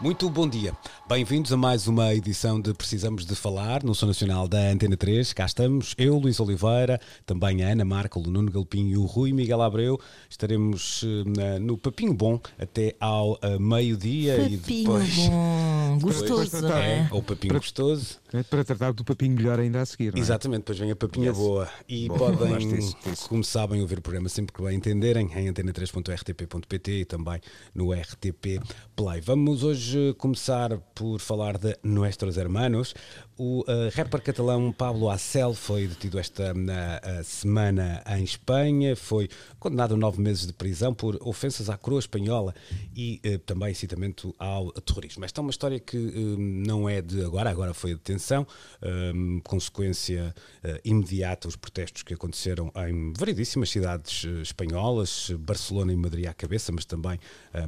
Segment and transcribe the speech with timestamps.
[0.00, 0.74] Muito bom dia.
[1.08, 5.32] Bem-vindos a mais uma edição de Precisamos de Falar no Som Nacional da Antena 3.
[5.32, 9.32] Cá estamos, eu, Luís Oliveira, também a Ana Marca, o Nuno Galpinho e o Rui
[9.32, 10.00] Miguel Abreu.
[10.28, 11.04] Estaremos
[11.38, 15.16] eh, no Papinho Bom até ao eh, meio-dia e Papinho depois.
[15.28, 17.08] bom, gostoso, depois- é?
[17.12, 18.16] Ou Papinho Para- gostoso.
[18.50, 20.12] Para tratar do papinho melhor ainda a seguir.
[20.12, 20.20] não é?
[20.20, 21.38] Exatamente, depois vem a papinha Yes.
[21.38, 21.68] boa.
[21.88, 23.28] E Bom, podem, disso, disso.
[23.30, 27.40] como sabem, ouvir o programa sempre que bem entenderem em antena3.rtp.pt e também
[27.74, 28.60] no RTP
[28.94, 29.22] Play.
[29.22, 32.94] Vamos hoje começar por falar de Nuestros Hermanos.
[33.36, 39.28] O eh, rapper catalão Pablo Acel foi detido esta eh, semana em Espanha, foi
[39.60, 42.54] condenado a nove meses de prisão por ofensas à coroa espanhola
[42.96, 45.24] e eh, também incitamento ao terrorismo.
[45.24, 48.46] Esta é uma história que eh, não é de agora, agora foi a detenção,
[48.80, 49.12] eh,
[49.44, 56.32] consequência eh, imediata os protestos que aconteceram em variedíssimas cidades espanholas, Barcelona e Madrid à
[56.32, 57.18] cabeça, mas também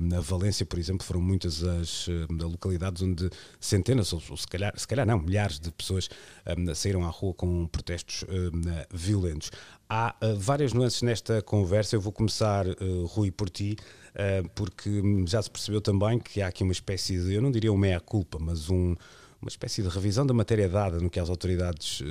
[0.01, 3.18] na Valência, por exemplo, foram muitas as localidades onde
[3.61, 6.09] centenas, ou, ou se, calhar, se calhar não, milhares de pessoas
[6.45, 9.51] eh, saíram à rua com protestos eh, violentos.
[9.89, 11.97] Há eh, várias nuances nesta conversa.
[11.97, 12.75] Eu vou começar, eh,
[13.07, 13.77] Rui, por ti,
[14.15, 17.73] eh, porque já se percebeu também que há aqui uma espécie de, eu não diria
[17.73, 18.95] um meia-culpa, mas um,
[19.41, 22.03] uma espécie de revisão da matéria dada no que as autoridades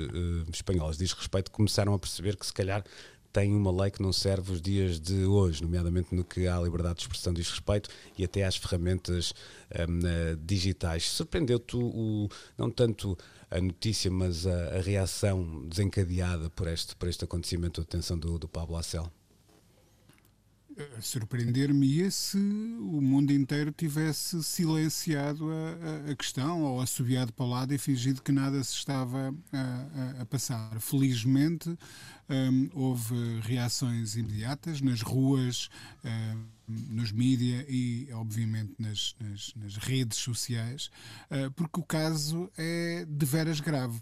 [0.52, 2.82] espanholas diz respeito, começaram a perceber que se calhar
[3.32, 6.96] tem uma lei que não serve os dias de hoje, nomeadamente no que à liberdade
[6.96, 9.32] de expressão diz respeito e até às ferramentas
[9.88, 11.10] hum, eh, digitais.
[11.10, 13.16] Surpreendeu-te o, não tanto
[13.50, 18.38] a notícia, mas a, a reação desencadeada por este, por este acontecimento, a detenção do,
[18.38, 19.10] do Pablo Acel?
[21.00, 27.48] Surpreender-me-ia se o mundo inteiro tivesse silenciado a, a- a questão ou assobiado para o
[27.48, 30.78] lado e fingido que nada se estava a, a- passar.
[30.80, 31.70] Felizmente,
[32.30, 35.68] hum, houve reações imediatas nas ruas,
[36.04, 36.44] hum,
[36.90, 40.90] nos mídia e, obviamente, nas, nas- nas redes sociais,
[41.30, 44.00] ah, porque o caso é de veras grave.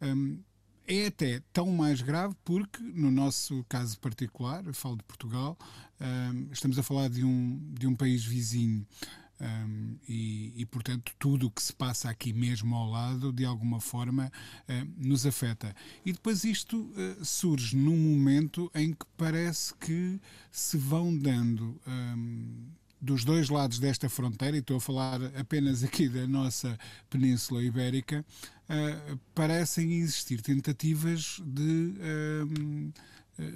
[0.00, 0.38] Hum,
[0.86, 5.56] é até tão mais grave porque, no nosso caso particular, eu falo de Portugal,
[6.00, 8.86] hum, estamos a falar de um, de um país vizinho.
[9.40, 13.80] hum, e, e, portanto, tudo o que se passa aqui mesmo ao lado, de alguma
[13.80, 14.32] forma,
[14.68, 15.74] hum, nos afeta.
[16.04, 20.20] E depois isto eh, surge num momento em que parece que
[20.50, 21.80] se vão dando.
[21.86, 22.66] hum,
[23.00, 26.78] dos dois lados desta fronteira, e estou a falar apenas aqui da nossa
[27.10, 28.24] Península Ibérica,
[28.68, 32.90] ah, parecem existir tentativas de ahm,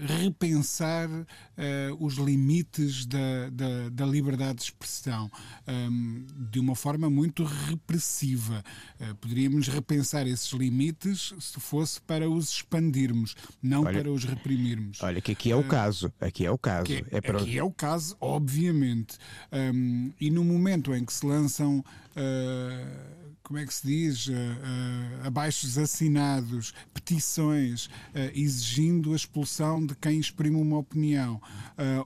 [0.07, 5.31] repensar ah, os limites da, da, da liberdade de expressão
[5.67, 8.63] ahm, de uma forma muito repressiva.
[9.01, 15.03] Ah, poderíamos repensar esses limites se fosse para os expandirmos, não Olha- para os reprimirmos.
[15.03, 16.13] Olha que aqui é o caso.
[16.21, 16.85] Aqui é o caso.
[16.87, 17.41] Que é para...
[17.41, 19.17] Aqui é o caso, obviamente.
[19.53, 23.20] Um, e no momento em que se lançam, uh,
[23.51, 27.91] como é que se diz, uh, uh, abaixos assinados, petições uh,
[28.33, 31.43] exigindo a expulsão de quem exprime uma opinião,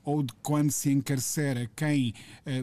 [0.05, 2.15] ou de quando se encarcera quem,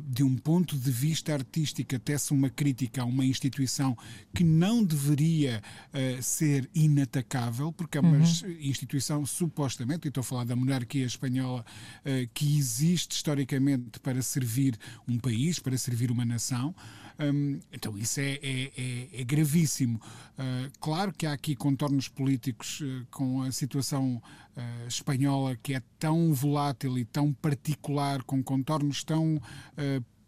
[0.06, 3.97] de um ponto de vista artístico, tece uma crítica a uma instituição
[4.34, 5.62] que não deveria
[6.22, 8.18] ser inatacável, porque é uma
[8.62, 11.66] instituição supostamente, e estou a falar da monarquia espanhola,
[12.06, 16.74] eh, que existe historicamente para servir um país, para servir uma nação.
[17.24, 20.02] Hum, então isso é, é- é- é gravíssimo.
[20.38, 24.22] Ah, claro que há aqui contornos políticos eh, com a situação
[24.58, 29.40] ah, espanhola que é tão volátil e tão particular, com contornos tão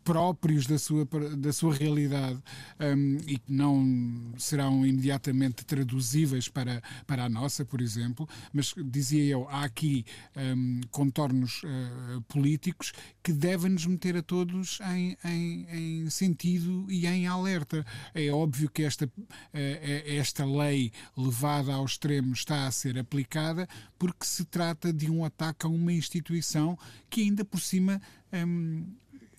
[0.03, 1.07] próprios da sua,
[1.37, 2.39] da sua realidade
[2.79, 9.23] hum, e que não serão imediatamente traduzíveis para, para a nossa, por exemplo, mas dizia
[9.23, 10.05] eu, há aqui
[10.35, 12.91] hum, contornos eh, políticos
[13.21, 17.85] que devem nos meter a todos em, em, em sentido e em alerta.
[18.13, 19.09] É óbvio que esta,
[19.53, 23.67] eh, esta lei levada ao extremo está a ser aplicada
[23.97, 26.77] porque se trata de um ataque a uma instituição
[27.09, 28.01] que ainda por cima
[28.33, 28.85] hum,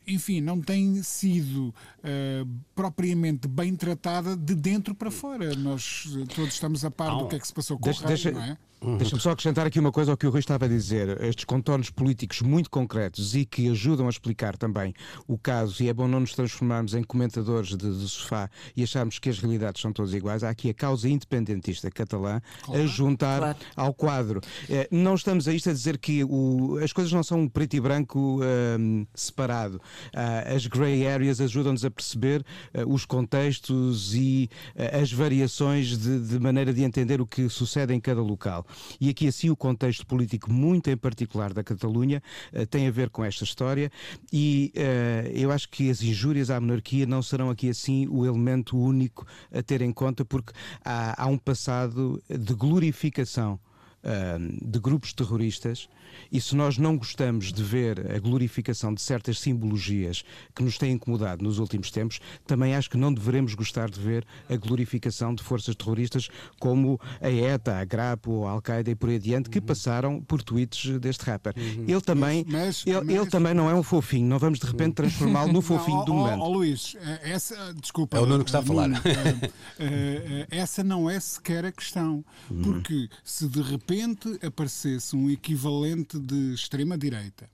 [0.07, 5.55] enfim, não tem sido eh, propriamente bem tratada de dentro para fora.
[5.55, 8.05] Nós eh, todos estamos a par do que é que se passou com Deixa- o
[8.05, 8.59] raio, deixa- não é?
[8.99, 11.19] Deixa-me só acrescentar aqui uma coisa ao que o Rui estava a dizer.
[11.23, 14.93] Estes contornos políticos muito concretos e que ajudam a explicar também
[15.27, 19.19] o caso, e é bom não nos transformarmos em comentadores de, de sofá e acharmos
[19.19, 20.45] que as realidades são todas iguais.
[20.45, 23.59] Há aqui a causa independentista catalã a juntar Claro.
[23.75, 24.41] ao quadro.
[24.69, 27.81] Eh, Não estamos a isto a dizer que o- as coisas não são preto e
[27.81, 29.81] branco ahm, separado.
[30.15, 32.45] Ah, as grey areas ajudam-nos a perceber
[32.75, 37.95] ah, os contextos e ah, as variações de, de maneira de entender o que sucede
[37.95, 38.67] em cada local.
[39.01, 42.23] E aqui, assim, o contexto político, muito em particular da Catalunha,
[42.53, 43.91] ah, tem a ver com esta história.
[44.33, 48.79] E ah, eu acho que as injúrias à monarquia não serão aqui, assim, o elemento
[48.79, 50.53] único a ter em conta, porque
[50.85, 53.59] há, há um passado de glorificação
[54.03, 55.89] ah, de grupos terroristas
[56.31, 60.25] e se nós não gostamos de ver a glorificação de certas simbologias
[60.55, 64.25] que nos têm incomodado nos últimos tempos, também acho que não deveremos gostar de ver
[64.49, 66.29] a glorificação de forças terroristas
[66.59, 70.43] como a ETA, a GRAP ou a Al-Qaeda e por aí adiante, que passaram por
[70.43, 71.55] tweets deste rapper.
[71.57, 74.95] Ele também, Mas- ele, mas- ele também não é um fofinho, não vamos de repente
[74.95, 76.41] transformá-lo no fofinho Não, do ó- ó- momento.
[76.43, 78.17] ó, Luís, eh, essa, desculpa.
[78.17, 78.89] É o Nuno que está a falar.
[78.89, 82.25] Nuno, eh, eh, essa não é sequer a questão.
[82.51, 82.63] Uhum.
[82.63, 87.49] Porque se de repente aparecesse um equivalente de extrema-direita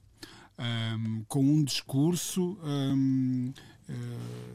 [0.58, 3.52] ahm, com um discurso ahm,
[3.88, 3.92] eh,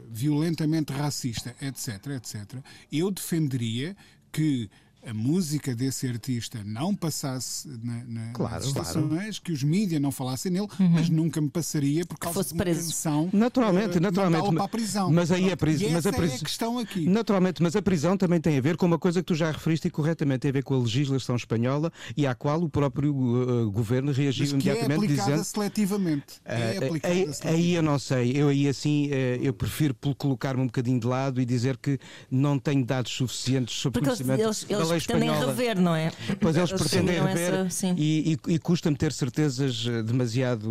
[0.08, 3.96] violentamente racista, etc., etc., eu defenderia
[4.32, 4.70] que
[5.08, 8.88] a música desse artista não passasse na, na, Claro, nas claro.
[8.88, 12.54] estações, que os mídias não falassem nele, mas nunca me passaria por causa fosse de
[12.54, 12.80] uma preso.
[12.88, 14.52] canção Naturalmente, eh, naturalmente.
[14.54, 15.12] para a prisão.
[15.12, 15.90] Mas aí a prisão.
[15.90, 17.08] Mas a é pris- a questão aqui.
[17.08, 19.86] Naturalmente, mas a prisão também tem a ver com uma coisa que tu já referiste
[19.88, 23.70] e corretamente, tem a ver com a legislação espanhola e à qual o próprio uh,
[23.70, 25.44] governo reagiu Mas que é imediatamente aplicada dizendo.
[25.44, 26.24] seletivamente.
[26.44, 27.46] É "Ah, aplicada aí, seletivamente.
[27.64, 31.40] aí eu não sei, eu aí assim eh, eu prefiro colocar-me um bocadinho de lado
[31.40, 31.98] e dizer que
[32.30, 35.52] não tenho dados suficientes sobre Porque eles, conhecimento eles, da eles lei pretendem espanhola.
[35.52, 36.12] rever, não é?
[36.40, 37.94] Pois eles pretendem tinham rever essa- sim.
[37.96, 40.64] e, e, e custa-me ter certezas eh, demasiado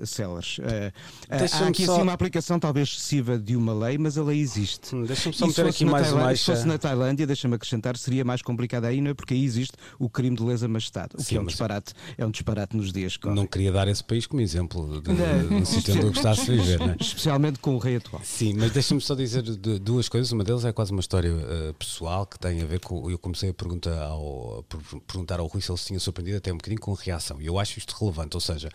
[0.00, 0.58] uh, céleres.
[0.62, 0.92] Eh,
[1.30, 4.94] há aqui só- assim uma aplicação talvez excessiva de uma lei, mas a lei existe.
[4.94, 8.24] Hum, Deixa-me só se meter aqui mais uma Se fosse na Tailândia, deixa-me acrescentar, seria
[8.24, 9.14] mais complicado é?
[9.14, 12.26] Porque aí existe o crime de lesa majestade, o Sim, que é um disparate, é
[12.26, 13.28] um disparate nos dias que.
[13.28, 16.56] Não queria dar esse país como exemplo de, de um sítio onde eu gostasse de
[16.56, 16.96] viver, não é?
[17.00, 18.20] Especialmente com o rei atual.
[18.24, 20.32] Sim, mas deixa-me só dizer de- duas coisas.
[20.32, 23.10] Uma delas é quase uma história eh, pessoal que tem a ver com.
[23.10, 24.64] Eu comecei a perguntar ao,
[25.06, 27.40] perguntar ao Rui se ele se tinha surpreendido até um bocadinho com reação.
[27.40, 28.36] E eu acho isto relevante.
[28.36, 28.68] Ou seja,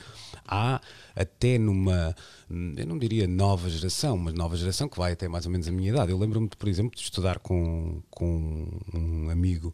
[0.47, 0.81] há
[1.15, 2.15] até numa.
[2.49, 5.67] hum, Eu não diria nova geração, mas nova geração que vai até mais ou menos
[5.67, 6.11] a minha idade.
[6.11, 9.73] Eu lembro-me, por exemplo, de estudar com, com um amigo.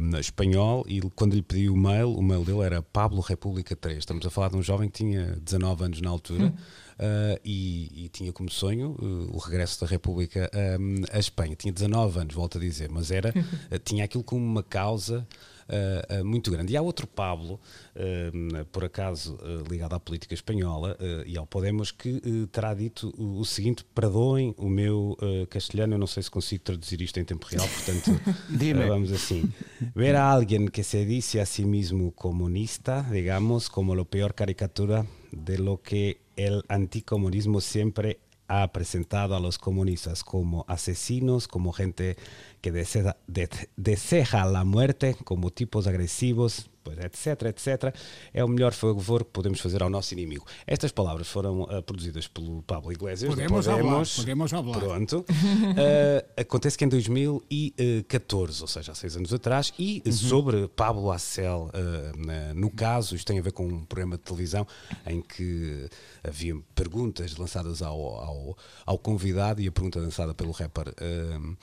[0.00, 3.98] hum, espanhol e quando lhe pedi o mail, o mail dele era Pablo República 3.
[3.98, 6.52] Estamos a falar de um jovem que tinha 19 anos na altura
[6.98, 10.50] uh, e, e tinha como sonho uh, o regresso da República
[10.80, 11.54] um, à Espanha.
[11.56, 13.32] Tinha 19 anos, volto a dizer, mas era,
[13.84, 15.26] tinha aquilo como uma causa.
[15.68, 16.72] Uh, muito grande.
[16.72, 17.60] E há outro Pablo,
[17.94, 19.38] uh, por acaso
[19.70, 20.96] ligado à política espanhola
[21.26, 22.20] e ao Podemos, que
[22.50, 25.16] terá dito o, o seguinte: perdoem o meu
[25.48, 28.20] castelhano, eu não sei se consigo traduzir isto em tempo real, portanto,
[28.88, 29.50] vamos assim.
[29.94, 35.06] Ver a alguien que se dice a sí mismo comunista, digamos, como lo peor caricatura
[35.32, 38.18] de lo que el anticomunismo siempre
[38.48, 42.16] ha presentado a los comunistas como asesinos, como gente
[42.64, 47.94] que desea, de- deseja la muerte, como tipos agresivos, pois, etc, etc,
[48.32, 50.46] é o melhor favor que podemos fazer ao nosso inimigo.
[50.66, 53.28] Estas palavras foram ah, produzidas pelo Pablo Iglesias.
[53.34, 54.16] Podemos Podemos.
[54.16, 54.78] podemos falar.
[54.78, 55.26] Pronto.
[55.28, 61.70] Ah, acontece que em 2014, ou seja, há seis anos atrás, e sobre Pablo Acel,
[62.16, 64.66] na- no caso, isto tem a ver com um programa de televisão
[65.06, 65.86] em que
[66.26, 68.56] havia perguntas lançadas ao, ao,
[68.86, 70.94] ao convidado e a pergunta lançada pelo rapper.
[70.98, 71.54] ah,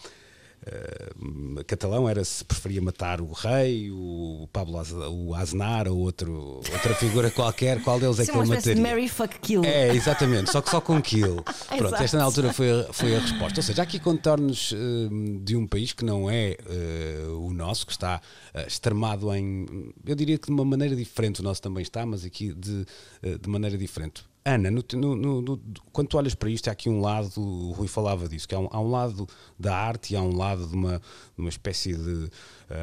[0.63, 6.31] Uh, catalão era se preferia matar o rei, o Pablo Az- o Aznar ou outro,
[6.71, 8.95] outra figura qualquer, qual deles é que é uma ele espécie de mataria?
[8.95, 9.63] Mary Fuck Kill.
[9.65, 11.43] É, exatamente, só que só com kill.
[11.77, 13.59] Pronto, esta na altura foi a, foi a resposta.
[13.59, 17.85] Ou seja, há aqui contornos hum, de um país que não é eh, o nosso,
[17.85, 18.21] que está
[18.53, 19.91] eh, extremado em.
[20.05, 22.85] Eu diria que de uma maneira diferente, o nosso também está, mas aqui de,
[23.23, 24.23] eh, de maneira diferente.
[24.43, 27.87] Ana, no- no- no- quando tu olhas para isto, há aqui um lado, o Rui
[27.87, 29.27] falava disso, que há um, há um lado
[29.59, 32.27] da arte e há um lado de uma, de uma espécie de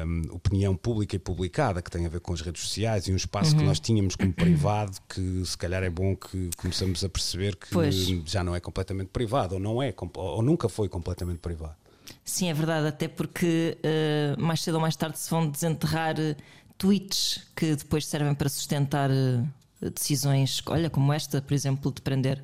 [0.05, 3.15] hum, opinião pública e publicada que tem a ver com as redes sociais e um
[3.17, 7.57] espaço que nós tínhamos como privado que se calhar é bom que começamos a perceber
[7.57, 7.95] que Pois.
[8.25, 11.75] já não é completamente privado ou não é ou nunca foi completamente privado.
[12.23, 16.37] Sim, é verdade, até porque eh, mais cedo ou mais tarde se vão desenterrar eh,
[16.77, 19.43] tweets que depois servem para sustentar eh,
[19.81, 22.43] decisões, olha, como esta, por exemplo, de prender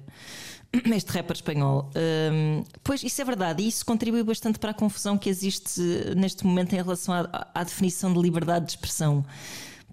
[0.94, 1.89] este rapper espanhol.
[1.96, 5.82] Um, pois isso é verdade, e isso contribui bastante para a confusão que existe
[6.15, 9.25] neste momento em relação à, à definição de liberdade de expressão.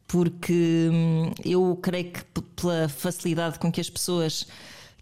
[0.07, 2.23] Porque hum, eu creio que
[2.57, 4.47] pela facilidade com que as pessoas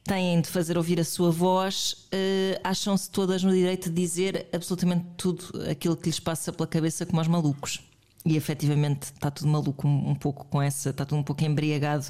[0.04, 5.04] têm de fazer ouvir a sua voz, uh, acham-se todas no direito de dizer absolutamente
[5.16, 7.89] tudo aquilo que lhes passa pela cabeça como aos malucos.
[8.24, 12.06] E efetivamente está tudo maluco um, um pouco com essa, está tudo um pouco embriagado.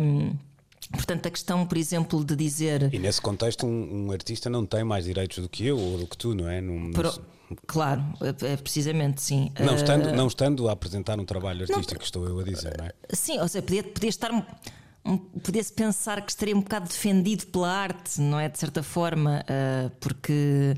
[0.00, 0.36] Um,
[0.92, 2.94] Portanto, a questão, por exemplo, de dizer.
[2.94, 6.06] E nesse contexto, um, um, artista não tem mais direitos do que eu ou do
[6.06, 6.60] que tu, não é?
[6.60, 7.12] Num, Pro...
[7.66, 9.50] Claro, é, é precisamente sim.
[9.58, 10.14] Não estando, uh...
[10.14, 12.04] não estando a apresentar um trabalho artístico, não...
[12.04, 12.92] estou eu a dizer, não é?
[13.10, 14.30] Sim, ou seja, podia, podia estar.
[15.04, 18.48] Um, podia-se pensar que estaria um bocado defendido pela arte, não é?
[18.48, 20.74] De certa forma, uh, porque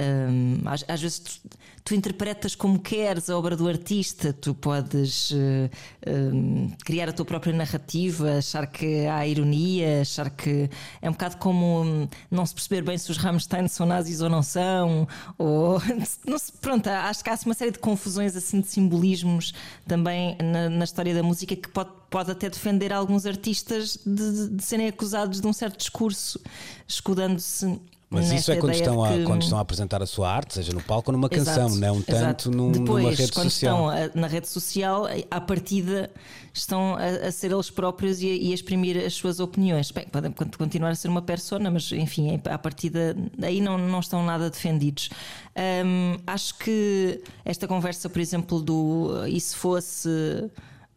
[0.00, 1.40] um, às, às, vezes tu,
[1.84, 5.70] tu, interpretas como queres a obra do artista, tu podes uh,
[6.06, 10.70] um, criar a tua própria narrativa, achar que há ironia, achar que
[11.02, 14.30] é um bocado como um, não se perceber bem se os Rammstein são nazis ou
[14.30, 15.80] não são, ou
[16.26, 19.52] não se, pronto, acho que há uma série de confusões assim de simbolismos
[19.86, 24.64] também na, na história da música que pode, pode até defender alguns artistas de, de
[24.64, 26.40] serem acusados de um certo discurso,
[26.88, 27.78] escudando-se
[28.10, 29.22] mas isso é quando estão, a, que...
[29.22, 32.02] quando estão a apresentar a sua arte, seja no palco ou numa canção, exato, não
[32.02, 33.94] tanto num, Depois, numa rede quando social.
[33.94, 36.10] estão a, na rede social, à partida
[36.52, 39.92] estão a, a ser eles próprios e a, e a, exprimir as suas opiniões.
[39.92, 44.24] Bem, podem continuar a ser uma persona, mas enfim, à partida aí não, não estão
[44.24, 45.08] nada defendidos.
[45.56, 50.08] Um, acho que esta conversa, por exemplo, do e se fosse.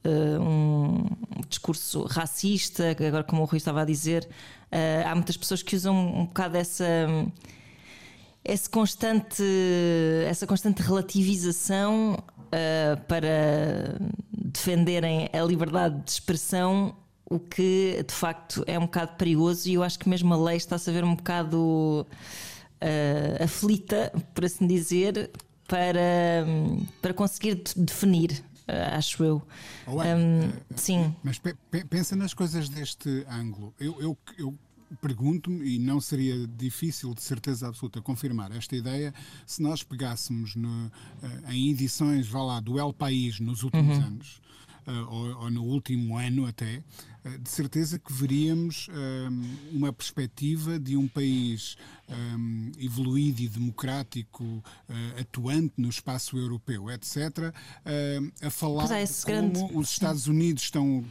[0.06, 1.08] Uh, um
[1.48, 4.28] discurso racista, agora como o Rui estava a dizer,
[4.74, 6.86] Uh, há muitas pessoas que usam um bocado essa.
[8.44, 9.44] Esse constante,
[10.28, 14.00] essa constante relativização uh, para
[14.32, 16.96] defenderem a liberdade de expressão,
[17.30, 20.58] o que de facto é um bocado perigoso, e eu acho que mesmo a lei
[20.58, 22.06] está-se a ver um bocado
[22.82, 25.30] uh, aflita, por assim dizer,
[25.68, 26.46] para,
[27.00, 29.42] para conseguir definir acho eu.
[29.88, 31.16] Um, uh, sim.
[31.24, 31.56] Mas pe
[31.90, 33.74] pensa nas coisas deste ângulo.
[33.80, 34.58] Eu, eu, eu
[35.02, 39.14] pergunto-me, e não seria difícil de certeza absoluta confirmar esta ideia,
[39.46, 44.04] se nós pegássemos no, uh, em edições, vá lá, do El País nos últimos uhum.
[44.04, 44.42] anos,
[45.10, 46.84] ou, ou, no último ano até,
[47.40, 51.78] de certeza que veríamos um, uma perspectiva de um país
[52.10, 59.26] um, evoluído e democrático, uh, atuante no espaço europeu, etc., uh, a falar é, como
[59.26, 59.60] grande...
[59.74, 61.04] os Estados Unidos estão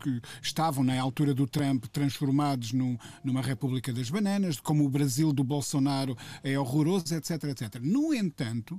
[0.00, 5.32] que estavam na altura do Trump transformados num, numa República das Bananas, como o Brasil
[5.32, 7.80] do Bolsonaro é horroroso, etc, etc.
[7.80, 8.78] No entanto,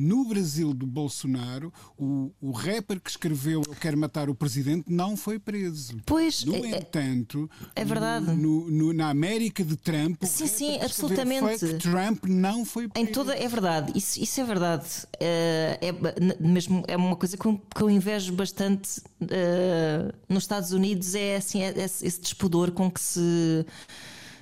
[0.00, 5.14] no Brasil do Bolsonaro, o, o rapper que escreveu Eu Quero Matar o Presidente não
[5.14, 5.98] foi preso.
[6.06, 8.32] Pois, no é, entanto, é verdade.
[8.32, 11.74] No, no, na América de Trump, sim, sim, absolutamente.
[11.74, 13.06] Trump não foi preso.
[13.06, 14.86] Em toda, é verdade, isso, isso é verdade.
[15.16, 15.94] Uh, é,
[16.40, 21.36] mesmo, é uma coisa que eu, que eu invejo bastante uh, nos Estados Unidos, é
[21.36, 23.66] assim, é, é esse despudor com que se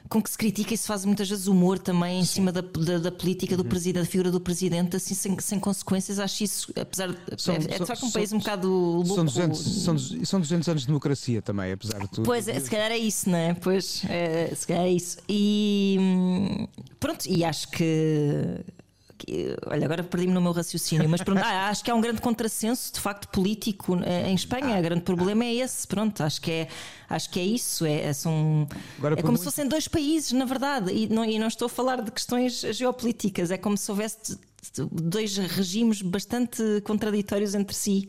[0.08, 2.34] com que se critica e se faz muitas vezes humor também em Sim.
[2.34, 3.68] cima da, da, da política do uhum.
[3.68, 6.18] presidente, da figura do presidente, assim sem, sem consequências.
[6.18, 7.18] Acho isso, apesar de.
[7.36, 9.14] São, é, é de facto um país um bocado louco.
[9.14, 12.24] São 200, são, são 200 anos de democracia também, apesar de tudo.
[12.24, 13.54] Pois, é, se calhar é isso, não é?
[13.54, 15.18] Pois, é, se calhar é isso.
[15.28, 16.66] E hum,
[16.98, 18.64] pronto, e acho que
[19.66, 22.92] olha, agora perdi-me no meu raciocínio, mas pronto, ah, acho que há um grande contrassenso
[22.92, 24.78] de facto político eh, em Espanha.
[24.78, 26.68] O grande problema é esse, pronto, acho que é,
[27.08, 27.84] acho que é isso.
[27.84, 29.40] É, é são, agora, é como muito...
[29.40, 32.60] se fossem dois países, na verdade, e não, e não estou a falar de questões
[32.60, 34.38] geopolíticas, é como se houvesse
[34.90, 38.08] dois regimes bastante contraditórios entre si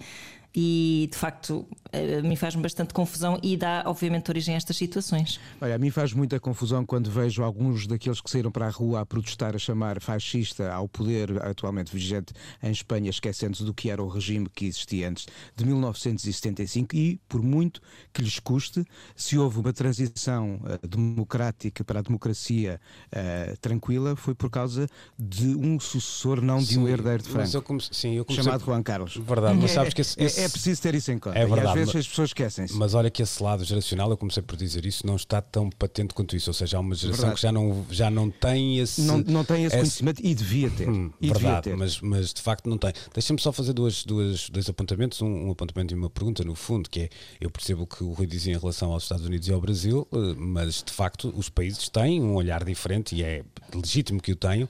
[0.53, 5.39] e de facto a mim faz-me bastante confusão e dá obviamente origem a estas situações.
[5.59, 9.01] Olha, a mim faz muita confusão quando vejo alguns daqueles que saíram para a rua
[9.01, 14.03] a protestar, a chamar fascista ao poder atualmente vigente em Espanha, esquecendo-se do que era
[14.03, 15.25] o regime que existia antes
[15.55, 17.81] de 1975 e, por muito
[18.13, 24.35] que lhes custe, se houve uma transição uh, democrática para a democracia uh, tranquila, foi
[24.35, 24.87] por causa
[25.17, 29.15] de um sucessor, não de sim, um herdeiro de Franco, sim, chamado Juan Carlos.
[29.17, 30.38] Verdade, mas sabes que esse, esse...
[30.39, 31.37] É, é, preciso ter isso em conta.
[31.37, 32.73] É verdade, vezes mas, as pessoas esquecem-se.
[32.73, 36.13] Mas olha que esse lado geracional, eu comecei por dizer isso, não está tão patente
[36.13, 36.49] quanto isso.
[36.49, 37.35] Ou seja, há uma geração verdade.
[37.35, 39.01] que já não, já não tem esse.
[39.01, 39.77] Não, não tem esse, esse...
[39.77, 40.89] conhecimento e devia ter.
[40.89, 41.75] Hum, e verdade, devia ter.
[41.75, 42.93] Mas, mas de facto não tem.
[43.13, 46.89] Deixa-me só fazer duas, duas, dois apontamentos, um, um, apontamento e uma pergunta, no fundo,
[46.89, 49.53] que é: eu percebo o que o Rui dizia em relação aos Estados Unidos e
[49.53, 53.43] ao Brasil, eh, mas de facto os países têm um olhar diferente e é
[53.73, 54.69] legítimo que o tenho,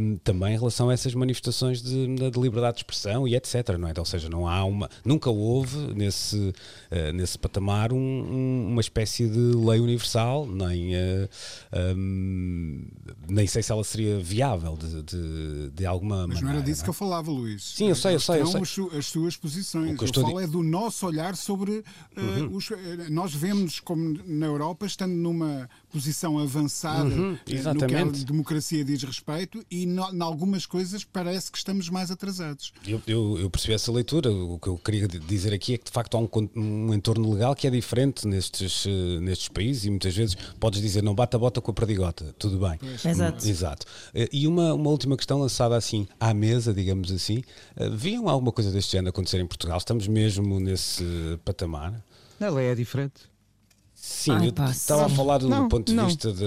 [0.00, 3.76] um, também em relação a essas manifestações de, de, liberdade de expressão e etc.
[3.78, 3.94] Não é?
[3.96, 9.28] Ou seja, não há uma, nunca houve nesse, uh, nesse patamar um, um, uma espécie
[9.28, 11.28] de lei universal, nem, uh,
[11.96, 12.86] um,
[13.28, 16.46] nem sei se ela seria viável de, de, de alguma Mas maneira.
[16.46, 16.84] não era disso não é?
[16.84, 17.62] que eu falava, Luís.
[17.76, 18.40] Sim, eu sei, eu sei.
[18.40, 18.60] Eu sei.
[18.62, 19.92] As, su as suas posições.
[19.94, 21.84] O que eu eu falo di- é do nosso olhar sobre uh,
[22.44, 22.56] Uhum.
[22.56, 22.68] os.
[23.10, 28.24] nós vemos como na Europa, estando numa posição avançada Uhum, uh, no que a exatamente.
[28.24, 32.72] democracia diz respeito e no- em algumas coisas parece que estamos mais atrasados.
[32.84, 34.28] Eu, eu, eu percebi essa leitura.
[34.32, 37.32] O que eu queria di- dizer aqui é que de facto há um, um entorno
[37.32, 41.36] legal que é diferente nestes, eh, nestes países e muitas vezes podes dizer não bata
[41.36, 42.76] a bota com a perdigota, tudo bem.
[43.08, 43.46] Exato.
[43.48, 43.86] Exato.
[44.12, 47.44] Eh, E uma, uma última questão lançada assim à mesa, digamos assim.
[47.76, 49.78] Eh, Viam alguma coisa deste género acontecer em Portugal?
[49.78, 51.04] Estamos mesmo nesse
[51.44, 52.02] patamar?
[52.40, 53.32] A lei é diferente.
[54.06, 56.04] Sim, Ai, eu estava a falar do Não, ponto de não.
[56.04, 56.44] vista de.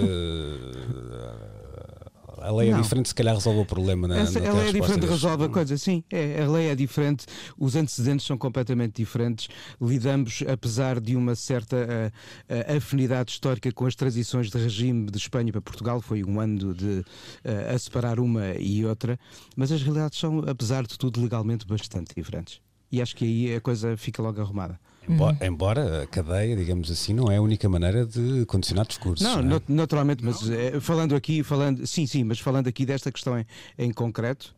[2.39, 2.81] A lei é Não.
[2.83, 5.09] diferente, se calhar resolve o problema na, Essa, na a lei é diferente, deste.
[5.11, 6.03] resolve a coisa, sim.
[6.11, 7.25] É, a lei é diferente,
[7.57, 9.47] os antecedentes são completamente diferentes.
[9.81, 12.11] Lidamos, apesar de uma certa eh,
[12.47, 16.75] eh, afinidade histórica com as transições de regime de Espanha para Portugal, foi um ano
[16.75, 17.03] de
[17.43, 19.19] eh, a separar uma e outra,
[19.55, 22.61] mas as realidades são, apesar de tudo, legalmente bastante diferentes.
[22.91, 24.79] E acho que aí a coisa fica logo arrumada.
[25.07, 29.25] Embora, embora a cadeia, digamos assim, não é a única maneira de condicionar discursos.
[29.25, 29.53] Não, não é?
[29.53, 33.45] nat- naturalmente, mas eh, falando aqui, falando, sim, sim, mas falando aqui desta questão em,
[33.77, 34.53] em concreto,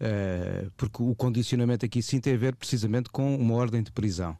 [0.00, 4.36] eh, porque o condicionamento aqui sim tem a ver precisamente com uma ordem de prisão.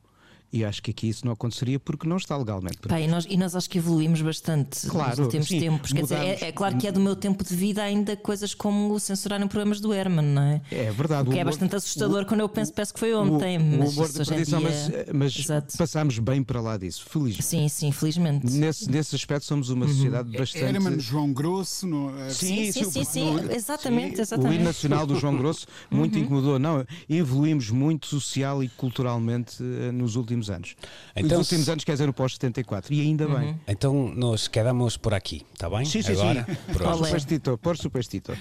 [0.54, 3.08] E acho que aqui isso não aconteceria porque não está legalmente Pá, previsto.
[3.08, 5.92] e, nós, e nós acho que evoluímos bastante Claro, nos últimos sim, tempos.
[5.92, 8.96] Quer dizer, é, é claro que é do meu tempo de vida ainda coisas como
[9.00, 10.62] censurarem programas do Herman, não é?
[10.70, 11.28] É verdade.
[11.28, 13.58] O que o é humor- bastante assustador o- quando eu penso, parece que foi ontem,
[13.58, 14.68] o mas humor perdição, dia.
[14.70, 15.76] mas, mas Exato.
[15.76, 17.42] passámos bem para lá disso, felizmente.
[17.44, 18.46] Sim, sim, felizmente.
[18.46, 20.64] Nesse, nesse aspecto somos uma sociedade bastante.
[20.66, 24.52] Era mano João Grosso, no, eh, Sim, sim, sim, sim, exatamente, sim, exatamente.
[24.52, 26.60] O hino nacional do João Grosso muito incomodou.
[26.60, 30.74] Não, evoluímos muito social e culturalmente eh, nos últimos anos.
[31.16, 32.86] Então, nos últimos se- anos, quer dizer, no pós-74.
[32.90, 33.58] E ainda bem.
[33.66, 35.84] Então nós quedamos por aqui, está bem?
[35.84, 36.52] Sim, sim, Agora, sim.
[36.72, 36.94] é?
[36.96, 38.36] Superstito, por superstito.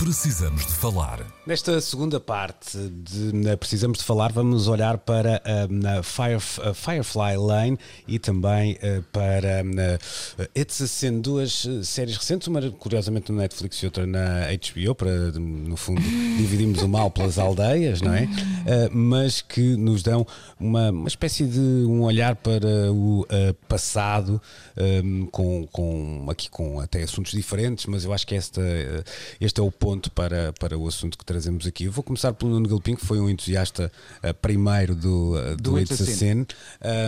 [0.00, 1.20] Precisamos de falar.
[1.46, 7.36] Nesta segunda parte de Precisamos de Falar, vamos olhar para ah, na Firef- a Firefly
[7.36, 7.78] Lane
[8.08, 9.62] e também ah, para
[10.56, 15.32] It's a Sin, duas séries recentes, uma curiosamente na Netflix e outra na HBO, para
[15.32, 16.00] no fundo
[16.38, 18.26] dividimos o mal pelas aldeias, não é?
[18.90, 20.26] Mas que nos dão
[20.58, 23.26] uma, uma espécie de um olhar para o
[23.68, 24.40] passado,
[25.30, 28.62] com, com, aqui com até assuntos diferentes, mas eu acho que esta,
[29.38, 31.84] este é o ponto para, para o assunto que trazemos aqui.
[31.84, 33.90] Eu vou começar pelo Nuno Galpin, que foi um entusiasta
[34.22, 35.76] ah, primeiro do, ah, do, Do.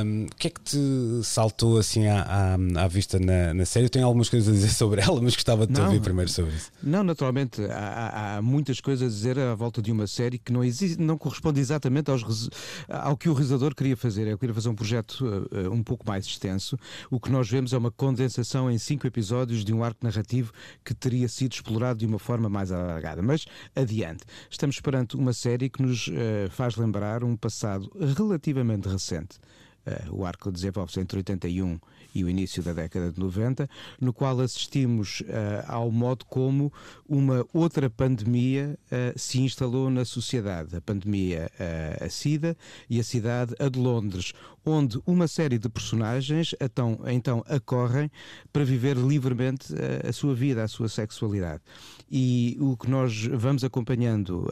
[0.03, 0.79] Um, O que é que te
[1.23, 3.87] saltou assim à, à, à vista na, na série?
[3.87, 5.87] Eu tenho algumas coisas a dizer sobre ela, mas gostava de te Não.
[5.87, 6.71] ouvir primeiro sobre isso.
[6.83, 10.65] Não, naturalmente, há, há- muitas coisas a dizer à volta de uma série que não,
[10.65, 12.49] existe, não corresponde exatamente aos,
[12.89, 14.27] ao que o realizador queria fazer.
[14.27, 16.77] Ele queria fazer um projeto uh, uh, um pouco mais extenso.
[17.11, 20.53] O que nós vemos é uma condensação em cinco episódios de um arco narrativo
[20.85, 23.23] que teria sido explorado de uma forma mais alargada.
[23.23, 29.39] Mas adiante, estamos perante uma série que nos uh, faz lembrar um passado relativamente recente.
[29.87, 31.79] Uh, o arco desenvolve-se entre 81
[32.15, 33.69] e o início da década de 90,
[34.01, 35.25] no qual assistimos uh,
[35.67, 36.73] ao modo como
[37.09, 40.77] uma outra pandemia uh, se instalou na sociedade.
[40.77, 42.57] A pandemia uh, a SIDA
[42.89, 44.33] e a cidade a de Londres,
[44.65, 48.11] onde uma série de personagens então, então acorrem
[48.53, 49.75] para viver livremente
[50.07, 51.63] a sua vida, a sua sexualidade.
[52.11, 54.47] E o que nós vamos acompanhando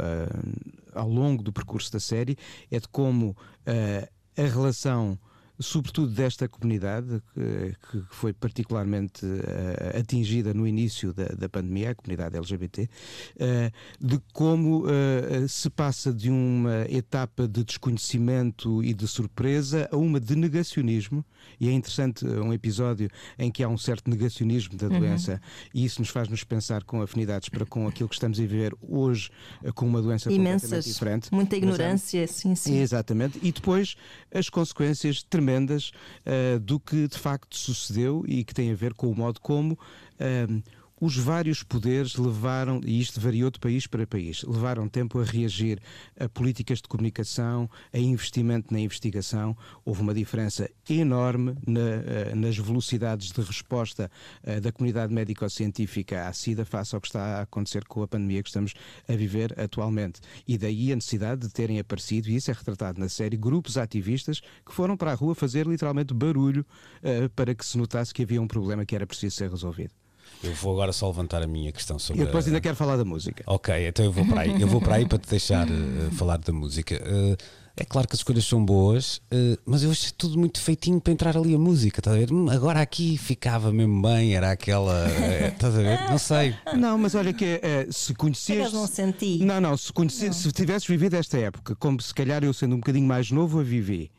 [0.95, 2.37] ao longo do percurso da série
[2.71, 5.19] é de como a relação
[5.61, 11.95] sobretudo desta comunidade que, que foi particularmente uh, atingida no início da, da, pandemia, a
[11.95, 19.07] comunidade LGBT, uh, de como uh, se passa de uma etapa de desconhecimento e de
[19.07, 21.25] surpresa a uma de negacionismo,
[21.59, 25.71] e é interessante um episódio em que há um certo negacionismo da doença, uhum.
[25.75, 29.31] e isso nos faz-nos pensar com afinidades para com aquilo que estamos a viver hoje
[29.75, 31.35] com uma doença Imensas, completamente diferente.
[31.35, 32.79] Muita ignorância, sim, sim.
[32.79, 33.95] Exatamente, e depois
[34.33, 39.11] as consequências tremendas uh, do que de facto sucedeu e que tem a ver com
[39.11, 40.63] o modo como uh,
[41.01, 45.81] os vários poderes levaram, e isto variou de país para país, levaram tempo a reagir
[46.19, 49.57] a políticas de comunicação, a investimento na investigação.
[49.85, 54.11] Houve uma diferença enorme na, nas velocidades de resposta
[54.45, 58.43] uh, da comunidade médico-científica à SIDA face ao que está a acontecer com a pandemia
[58.43, 58.75] que estamos
[59.09, 60.21] a viver atualmente.
[60.47, 64.41] E daí a necessidade de terem aparecido, e isso é retratado na série, grupos ativistas
[64.67, 66.67] que foram para a rua fazer literalmente barulho
[67.03, 70.00] uh, para que se notasse que havia um problema que era preciso ser resolvido.
[70.43, 72.23] Eu vou agora só levantar a minha questão sobre.
[72.23, 73.43] E depois a- ainda quero falar da música.
[73.47, 74.61] Ok, então eu vou para aí.
[74.61, 76.95] Eu vou para aí para te deixar eh, falar da música.
[76.95, 77.37] Eh,
[77.77, 81.13] é claro que as escolhas são boas, eh, mas eu achei tudo muito feitinho para
[81.13, 82.01] entrar ali a música.
[82.01, 82.33] Estás a ver?
[82.33, 85.07] Hum, agora aqui ficava mesmo bem, era aquela.
[85.49, 86.01] estás a ver?
[86.11, 86.55] Não sei.
[86.75, 88.61] Não, mas olha que se conheceste.
[88.63, 89.45] acaso não senti.
[89.45, 90.33] Não, não, se, conhece...
[90.33, 93.63] se tivesses vivido esta época, como se calhar eu sendo um bocadinho mais novo a
[93.63, 94.11] viver,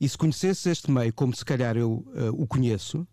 [0.00, 2.02] e se conhecesses este meio como se calhar eu
[2.32, 3.06] o conheço,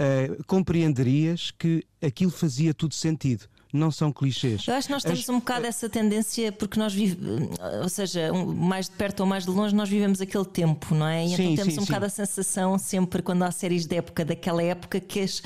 [0.00, 3.46] eh, compreenderias que aquilo fazia tudo sentido.
[3.70, 4.66] Não são clichês.
[4.66, 7.50] Eu acho que nós temos As- um bocado essa tendência porque nós vivemos,
[7.82, 11.26] ou seja, mais de perto ou mais de longe, nós vivemos aquele tempo, não é?
[11.26, 12.22] E Sim, então temos sim, um bocado sim.
[12.22, 15.42] a sensação, sempre quando há séries de época, daquela época, que as,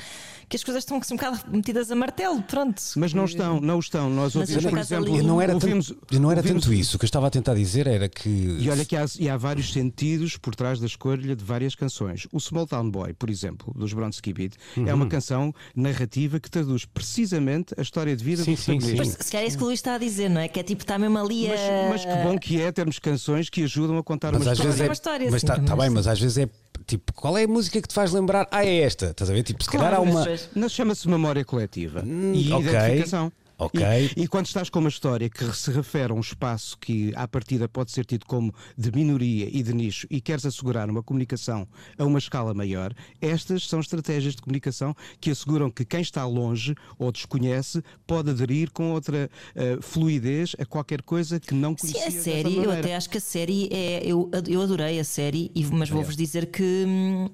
[0.53, 2.79] que as coisas estão assim um bocado metidas a martelo, pronto.
[2.95, 4.07] Mas não estão, não estão.
[4.07, 6.95] Nós Mas ouvimos, por exemplo, ali- não era, ouvimos, tanto, não era ouvimos- tanto isso.
[6.95, 8.29] O que eu estava a tentar dizer era que.
[8.29, 12.27] E olha que há, e há vários sentidos por trás da escolha de várias canções.
[12.31, 14.93] O Small Town Boy, por exemplo, dos Bronski Beat, é Uhum.
[14.93, 18.95] uma canção narrativa que traduz precisamente a história de vida Sim, do sim, sim.
[18.95, 20.47] Mas se calhar é isso que o Luís está a dizer, não é?
[20.47, 21.89] Que é tipo, está mesmo ali Mas, a.
[21.89, 24.69] mas que bom que é termos canções que ajudam a contar Mas uma às história.
[24.71, 24.87] vezes é.
[24.87, 26.47] uma história, mas sim, tá, tá mas- bem, mas às vezes é
[26.85, 28.47] tipo, qual é a música que te faz lembrar?
[28.51, 29.07] Ah, é esta.
[29.07, 29.43] Estás a ver?
[29.43, 30.25] Tipo, se calhar há uma.
[30.25, 32.69] mas- Não chama-se memória coletiva e ok.
[32.69, 33.31] identificação.
[33.57, 33.81] Ok.
[34.17, 37.27] E, e quando estás com uma história que se refere a um espaço que, à
[37.27, 41.67] partida, pode ser tido como de minoria e de nicho e queres assegurar uma comunicação
[41.97, 46.73] a uma escala maior, estas são estratégias de comunicação que asseguram que quem está longe
[46.97, 52.01] ou desconhece pode aderir com outra eh, fluidez a qualquer coisa que não Sim, conhecia
[52.01, 54.01] a dessa série, eu até acho que a série é.
[54.05, 56.85] Eu, eu adorei a série, e- mas vou-vos dizer que.
[56.87, 57.29] hum,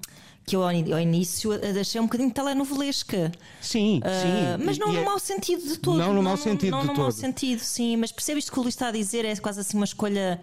[0.49, 3.31] Que eu ao in- ao início achei um bocadinho telenovelesca.
[3.61, 4.63] Sim, Ah, sim.
[4.65, 5.97] mas não e no é- mau sentido de todo.
[5.97, 7.11] Não no mau sentido não de no mau todo.
[7.15, 7.95] sentido, sim.
[7.97, 9.25] Mas percebe isto que o Luís está a dizer?
[9.25, 10.41] É quase assim uma escolha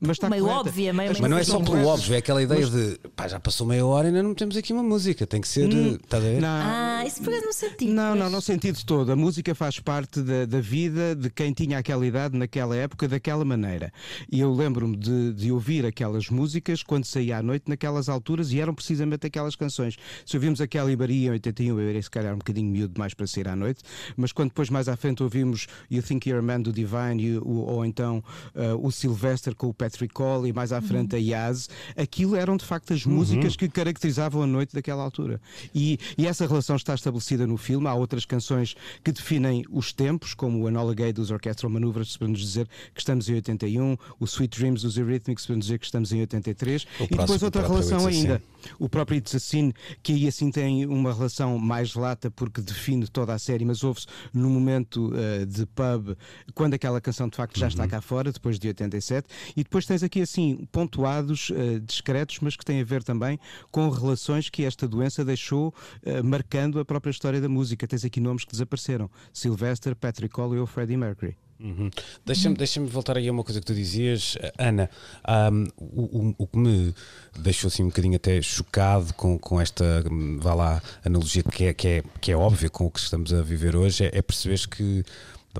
[0.00, 0.60] Mas está meio correta.
[0.68, 2.98] óbvia, meio, As Mas não é meio só Mas- pelo óbvio, é aquela ideia de
[3.16, 5.26] pá, já passou meia hora e ainda não temos aqui uma música.
[5.26, 5.68] Tem que ser.
[5.72, 6.40] Hum, a ver?
[6.40, 7.86] Não, Ah, isso por acaso não senti.
[7.88, 9.10] Não, não, não sentido todo.
[9.10, 13.44] A música faz parte da, da vida de quem tinha aquela idade, naquela época, daquela
[13.44, 13.92] maneira.
[14.30, 18.60] E eu lembro-me de, de ouvir aquelas músicas quando saía à noite, naquelas alturas, e
[18.60, 19.96] eram precisamente aquelas canções.
[20.24, 23.26] Se ouvimos aquela Ibaria em 81, eu era se calhar um bocadinho miúdo demais para
[23.26, 23.80] sair à noite,
[24.16, 27.38] mas quando depois mais à frente ouvimos You Think You're a Man do Divine, e
[27.38, 28.22] o- ou então
[28.54, 32.56] uh, o Sylvester com o Patrick Cole, e mais à frente a Yaz, aquilo eram
[32.56, 35.40] de facto as músicas que caracterizavam a noite daquela altura.
[35.74, 37.88] E, e essa relação está estabelecida no filme.
[37.88, 42.28] Há outras canções que definem os tempos, como o Enola Gay dos Orchestral Maneuvers, para
[42.28, 45.86] nos dizer que estamos em 81, o Sweet Dreams dos Eurythmics, para nos dizer que
[45.86, 48.42] estamos em 83, e depois outra o relação ainda.
[48.78, 49.72] O próprio It's a Sin,
[50.02, 54.06] que aí assim tem uma relação mais lata porque define toda a série, mas ouve-se
[54.34, 56.16] no momento eh, de pub,
[56.54, 60.02] quando aquela canção de facto já está cá fora, depois de 87, e depois tens
[60.02, 63.38] aqui assim pontuados, eh, discretos, mas que têm a ver também
[63.70, 67.86] com relações que esta doença deixou eh, marcando a própria história da música.
[67.86, 71.36] Tens aqui nomes que desapareceram: Sylvester, Patrick Cole ou Freddie Mercury.
[71.60, 71.90] Uhum.
[72.24, 74.88] Deixa-me deixa voltar aí a uma coisa que tu dizias, Ana.
[75.24, 76.94] ahm, o, o- o que me
[77.36, 81.74] deixou assim um bocadinho até chocado com, com esta, hum, vá lá, analogia que é,
[81.74, 84.66] que, é, que é óbvia com o que estamos a viver hoje, é, é perceberes
[84.66, 85.02] que.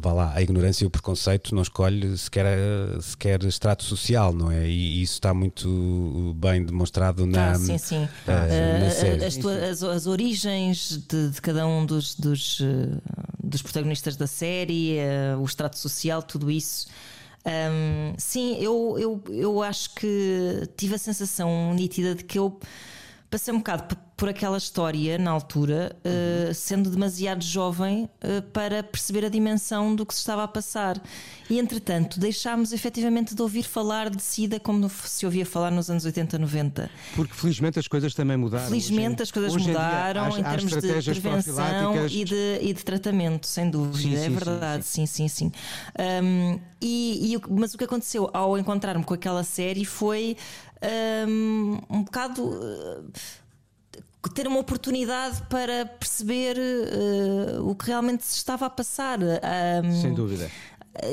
[0.00, 4.48] Vá lá, a ignorância e o preconceito não escolhe sequer, eh, sequer extrato social, não
[4.50, 4.68] é?
[4.68, 8.08] E isso está muito bem demonstrado na, Ah, sim, sim.
[8.26, 9.24] eh, na Ah, série.
[9.24, 13.00] as, as- as origens de, de cada um dos, dos, eh,
[13.42, 16.86] dos protagonistas da série, eh, o extrato social, tudo isso.
[17.44, 22.60] Ahm, sim, eu, eu, eu acho que tive a sensação nítida de que eu
[23.30, 29.24] passei um bocado por aquela história na altura, eh, sendo demasiado jovem eh, para perceber
[29.24, 31.00] a dimensão do que se estava a passar.
[31.48, 36.04] E entretanto, deixámos efetivamente de ouvir falar de SIDA como se ouvia falar nos anos
[36.04, 36.90] 80, 90.
[37.14, 38.66] Porque felizmente as coisas também mudaram.
[38.66, 42.58] Felizmente as coisas hoje em dia mudaram há- em há termos de prevenção e de,
[42.60, 45.52] e de tratamento, sem dúvida, Sim, é sim, sim, verdade, sim, sim, sim.
[45.96, 50.36] Um, e, e mas o que aconteceu ao encontrar-me com aquela série foi
[51.28, 52.42] um, um bocado.
[52.44, 53.12] uh,
[54.34, 59.18] ter uma oportunidade para perceber uh, o que realmente se estava a passar.
[59.20, 60.50] Um, Sem dúvida.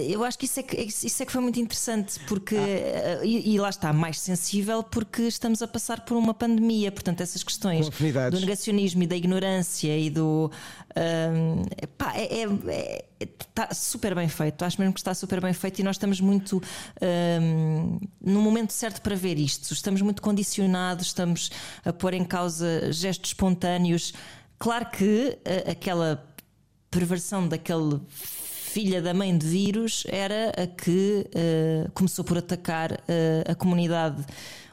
[0.09, 2.55] Eu acho que isso é que, isso é que foi muito interessante, porque.
[2.55, 2.59] Ah.
[2.67, 6.91] eh, E, e lá está, mais sensível, porque estamos a passar por uma pandemia.
[6.91, 10.51] Portanto, essas questões do negacionismo e da ignorância e do.
[10.95, 11.63] hum,
[11.97, 14.63] pá, é, é- é- Está super bem feito.
[14.65, 16.61] Acho mesmo que está super bem feito e nós estamos muito
[17.01, 19.73] hum, no momento certo para ver isto.
[19.73, 21.49] Estamos muito condicionados, estamos
[21.85, 24.13] a pôr em causa gestos espontâneos.
[24.59, 26.25] Claro que eh, aquela
[26.91, 27.99] perversão daquele
[28.75, 34.21] filha da mãe de vírus era a que eh, começou por atacar eh, a comunidade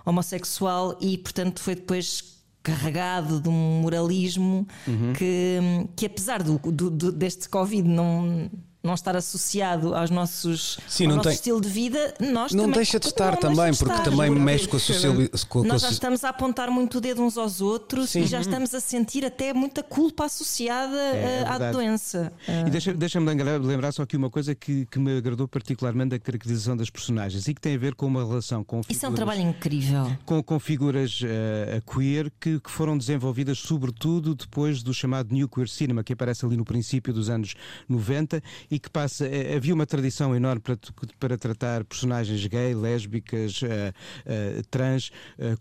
[0.04, 2.24] homossexual e, portanto, foi depois
[2.64, 5.12] carregado de um moralismo Uhum.
[5.12, 5.58] que,
[5.94, 8.50] que apesar do, do- do- deste Covid não,
[8.82, 12.64] não estar associado aos nossos, Sim, ao não nosso tem- estilo de vida, nós Não
[12.64, 14.10] também- deixa de estar não também, deixa de porque estar.
[14.10, 15.64] também mexe com a socialização.
[15.64, 18.22] Nós já estamos a apontar muito o dedo uns aos outros Sim.
[18.22, 21.72] e já estamos a sentir até muita culpa associada é eh, à verdade.
[21.76, 22.32] doença.
[22.66, 26.18] E deixa- deixa-me lembrar, lembrar só aqui uma coisa que, que me agradou particularmente da
[26.18, 29.12] caracterização das personagens e que tem a ver com uma relação com Isso é um
[29.12, 30.16] figuras- trabalho incrível.
[30.26, 35.68] com, com figuras eh, queer que, que foram desenvolvidas sobretudo depois do chamado New Queer
[35.68, 37.54] Cinema, que aparece ali no princípio dos anos
[37.88, 38.42] 90
[38.72, 39.26] e que passa.
[39.26, 40.78] eh, havia uma tradição enorme para,
[41.20, 43.92] para tratar personagens gay, lésbicas, eh,
[44.24, 45.10] eh, trans,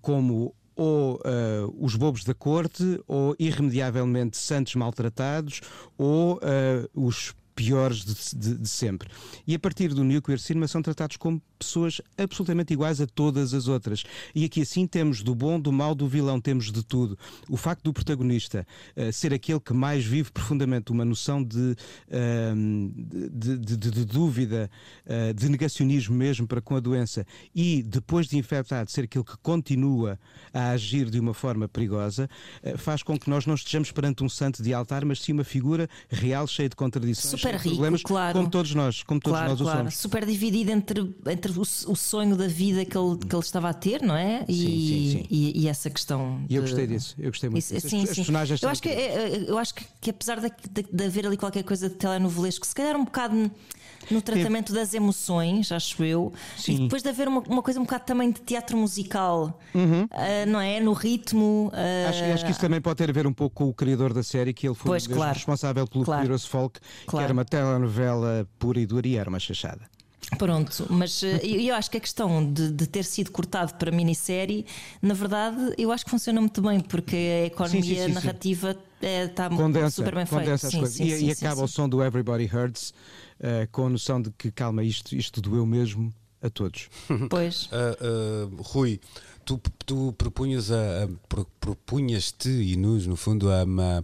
[0.02, 5.60] como ou eh, os bobos da corte, ou irremediavelmente santos maltratados,
[5.97, 9.10] ou eh, os piores de, de- de sempre.
[9.45, 13.67] E a partir do Nuclear Cinema são tratados como pessoas absolutamente iguais a todas as
[13.67, 14.04] outras.
[14.34, 17.17] E aqui assim temos do bom, do mau, do vilão, temos de tudo.
[17.47, 21.76] O facto do protagonista eh, ser aquele que mais vive profundamente uma noção de,
[22.10, 22.89] ehm,
[23.32, 24.69] de, de- dúvida,
[25.06, 29.38] eh, de negacionismo mesmo para com a doença, e depois de infectado ser aquele que
[29.43, 30.19] continua
[30.54, 32.28] a agir de uma forma perigosa,
[32.63, 35.43] eh, faz com que nós não estejamos perante um santo de altar, mas sim uma
[35.43, 38.37] figura real, cheia de contradições, Super de rico, problemas, claro.
[38.37, 39.79] como todos nós, como todos claro, nós o claro.
[39.79, 39.97] somos.
[39.97, 43.73] Super dividido entre, entre o, o sonho da vida que ele, que ele estava a
[43.73, 44.45] ter, não é?
[44.47, 45.25] E, Sim, sim, sim.
[45.29, 46.43] E, e essa questão.
[46.49, 47.85] E eu de- gostei disso, eu gostei muito Isso, disso.
[47.87, 48.15] As- sim, as sim.
[48.15, 51.25] personagens eu acho que, é, é, eu acho que, que apesar de, de- de haver
[51.27, 53.51] ali qualquer coisa de telenovelesco, se calhar um bocado
[54.09, 56.73] no tratamento das emoções, acho eu, Sim.
[56.75, 60.07] e depois de haver uma, uma coisa um bocado também de teatro musical, Uhum.
[60.11, 60.79] ah, não é?
[60.79, 61.71] No ritmo.
[61.73, 64.13] ah, Acho, acho que isso também pode ter a ver um pouco com o criador
[64.13, 65.33] da série, que ele foi Pois, claro.
[65.33, 66.21] responsável pelo Claro.
[66.21, 67.23] Poderoso Folk, que Claro.
[67.25, 69.81] era uma telenovela pura e dura e era uma chachada.
[70.38, 74.65] Pronto, mas eh, eu, acho que a questão de, de ter sido cortado para minissérie,
[75.01, 78.77] na verdade, eu acho que funciona muito bem, porque a economia Sim, sim, sim, narrativa
[79.01, 80.53] eh, está Condensa, super bem feita.
[80.53, 80.99] as coisas.
[80.99, 81.63] e e acaba sim.
[81.63, 82.93] o som do Everybody Hurts
[83.39, 86.89] eh, com a noção de que, calma, isto, isto doeu mesmo a todos.
[87.29, 87.69] Pois.
[87.71, 88.99] Ah, ah, Rui,
[89.45, 94.04] tu, tu propunhas a, a- pro- propunhas-te e nos, no fundo, a, a-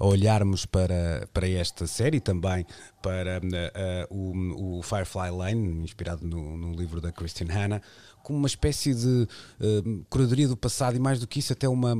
[0.00, 2.66] a olharmos para, para esta série também,
[3.02, 7.82] para ah, o, o Firefly Lane, inspirado no, no livro da Christine Hanna,
[8.28, 9.26] como uma espécie de
[9.60, 9.64] ah,
[10.10, 11.90] curadoria do passado e mais do que isso, até uma.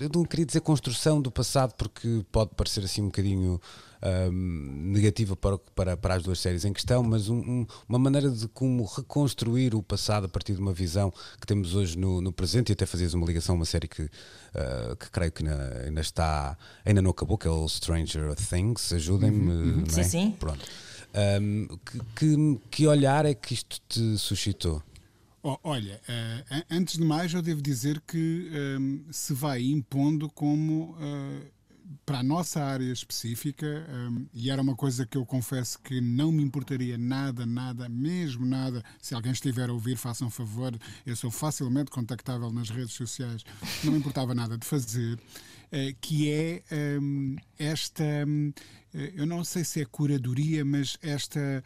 [0.00, 3.60] Eu não queria dizer construção do passado, porque pode parecer assim um bocadinho
[4.30, 8.28] hum, negativa para, para, para as duas séries em questão, mas um- um- uma maneira
[8.30, 12.32] de como reconstruir o passado a partir de uma visão que temos hoje no, no
[12.32, 14.08] presente e até fazias uma ligação a uma série que,
[14.54, 18.92] ah, que creio que ainda, ainda está, ainda não acabou, que é o Stranger Things,
[18.92, 19.52] ajudem-me.
[19.52, 19.90] não é?
[19.90, 20.34] Sim, sim.
[20.38, 20.64] Pronto.
[21.40, 24.82] Hum, que, que, que olhar é que isto te suscitou?
[25.48, 26.00] Oh, olha,
[26.50, 31.42] an- antes de mais, eu devo dizer que ehm, se vai impondo como eh,
[32.04, 36.32] para a nossa área específica, ehm, e era uma coisa que eu confesso que não
[36.32, 38.82] me importaria nada, nada, mesmo nada.
[39.00, 43.44] Se alguém estiver a ouvir, façam um favor, eu sou facilmente contactável nas redes sociais,
[43.84, 45.16] não me importava nada de fazer.
[45.70, 48.02] eh, que é ehm, esta,
[49.14, 51.62] eu não sei se é curadoria, mas esta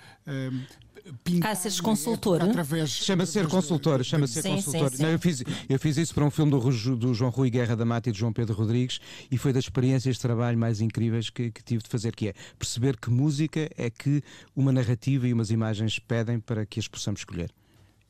[1.25, 4.91] pintar Ah, seres consultor, através Chama-se ser consultor, chama-se ser Sim, consultor.
[4.91, 5.03] sim, sim.
[5.03, 7.85] Não, eu, fiz, eu fiz isso para um filme do, do João Rui Guerra da
[7.85, 11.51] Mata e do João Pedro Rodrigues e foi das experiências de trabalho mais incríveis que,
[11.51, 14.23] que tive de fazer, que é perceber que música é que
[14.55, 17.51] uma narrativa e umas imagens pedem para que as possamos escolher.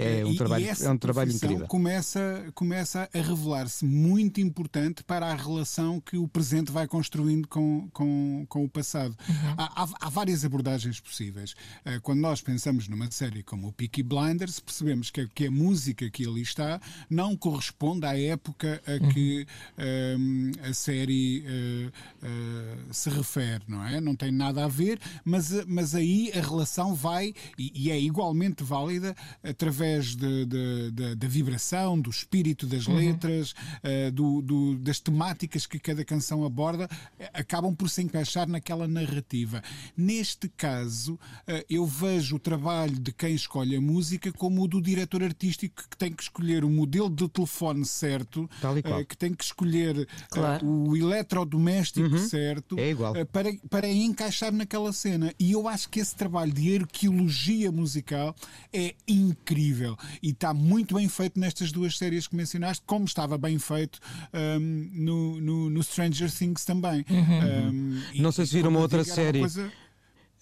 [0.02, 1.66] É um E- trabalho, e essa é um trabalho incrível.
[1.66, 7.88] Começa, começa a revelar-se muito importante para a relação que o presente vai construindo com,
[7.92, 9.16] com, com o passado.
[9.28, 9.54] Uhum.
[9.56, 11.54] Há, há- há várias abordagens possíveis.
[11.84, 15.50] Eh, Quando nós pensamos numa série como o Peaky Blinders, percebemos que, a- que a
[15.50, 19.08] música que ali está não corresponde à época a Uhum.
[19.12, 19.46] que
[19.78, 21.90] ehm, a série eh,
[22.22, 24.00] eh, se refere, não é?
[24.00, 28.62] Não tem nada a ver, mas, mas aí a relação vai, e, e é igualmente
[28.62, 35.78] válida, através de- da vibração, do espírito das letras, eh, do- do- das temáticas que
[35.78, 39.62] cada canção aborda, eh, acabam por se encaixar naquela narrativa.
[39.96, 44.80] Neste caso, eh, eu vejo o trabalho de quem escolhe a música como o do
[44.80, 48.48] diretor artístico que tem que escolher o modelo de telefone certo,
[48.84, 50.66] eh, que tem que escolher Claro.
[50.66, 53.14] o eletrodoméstico certo É igual.
[53.26, 55.32] para, para encaixar naquela cena.
[55.38, 58.34] E eu acho que esse trabalho de arqueologia musical
[58.72, 59.79] é incrível
[60.22, 63.98] e está muito bem feito nestas duas séries que mencionaste, como estava bem feito
[64.32, 67.04] ahm, no, no, no Stranger Things também.
[67.08, 69.40] Ahm, e- Não sei se viram uma outra série.
[69.40, 69.72] coisa-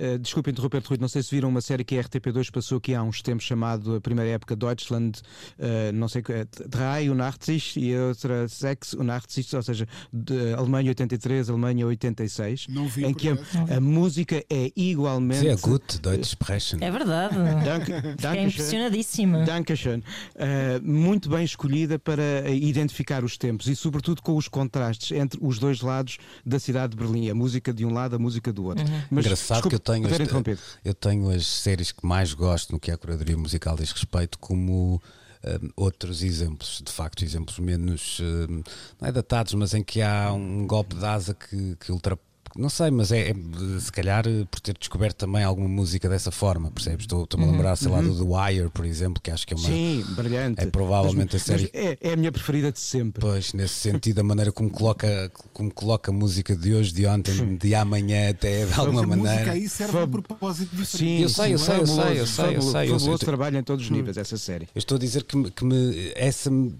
[0.00, 2.94] Uh, desculpe interromper, Rui, não sei se viram uma série que a RTP2 passou aqui
[2.94, 5.20] há uns tempos chamado a primeira época Deutschland,
[5.58, 6.22] uh, não sei,
[6.68, 11.86] Drei und 80 e a outra Sex und 80, ou seja, de Alemanha 83, Alemanha
[11.86, 13.36] 86, Não vi, em que a,
[13.76, 15.40] a música é igualmente.
[15.40, 16.82] Sehr gut, Deutsch sprechen.
[16.82, 17.34] É verdade.
[18.20, 18.46] Danke schön.
[18.46, 19.44] impressionadíssima.
[19.44, 19.98] Dankeschön.
[20.34, 25.58] Uh, muito bem escolhida para identificar os tempos e, sobretudo, com os contrastes entre os
[25.58, 27.30] dois lados da cidade de Berlim.
[27.30, 28.84] A música de um lado, a música do outro.
[29.10, 30.60] Mas, Engraçado desculpe que eu tenho, interrompido.
[30.84, 34.38] eu tenho as séries que mais gosto no que é a curadoria musical diz respeito,
[34.38, 35.02] como
[35.44, 38.62] hum, outros exemplos, de facto, exemplos menos, hum,
[39.00, 42.27] não é datados, mas em que há um golpe de asa que, que ultrapassa.
[42.58, 43.34] Não sei, mas é, é,
[43.78, 47.04] se calhar eh, por ter descoberto também alguma música dessa forma, percebes?
[47.04, 49.56] Estou- Estou-me a lembrar, sei lá, do The Wire, por exemplo, que acho que é
[49.56, 49.68] uma.
[49.68, 50.60] Sim, brilhante.
[50.62, 53.20] É provavelmente Mas- a série- é, é a minha preferida de sempre.
[53.20, 57.56] Pois, nesse sentido, a maneira como coloca, como coloca a música de hoje, de ontem,
[57.56, 59.52] de amanhã, até de alguma a música maneira.
[59.52, 60.88] aí serve Fab- a propósito diferente.
[60.98, 63.18] Sim, Eu sei, eu sei, eu sei, eu sei, eu fabuloso, sei, eu sei.
[63.18, 64.64] trabalho em todos os níveis, essa série.
[64.74, 66.74] Eu estou a dizer que, me- que me- essa me-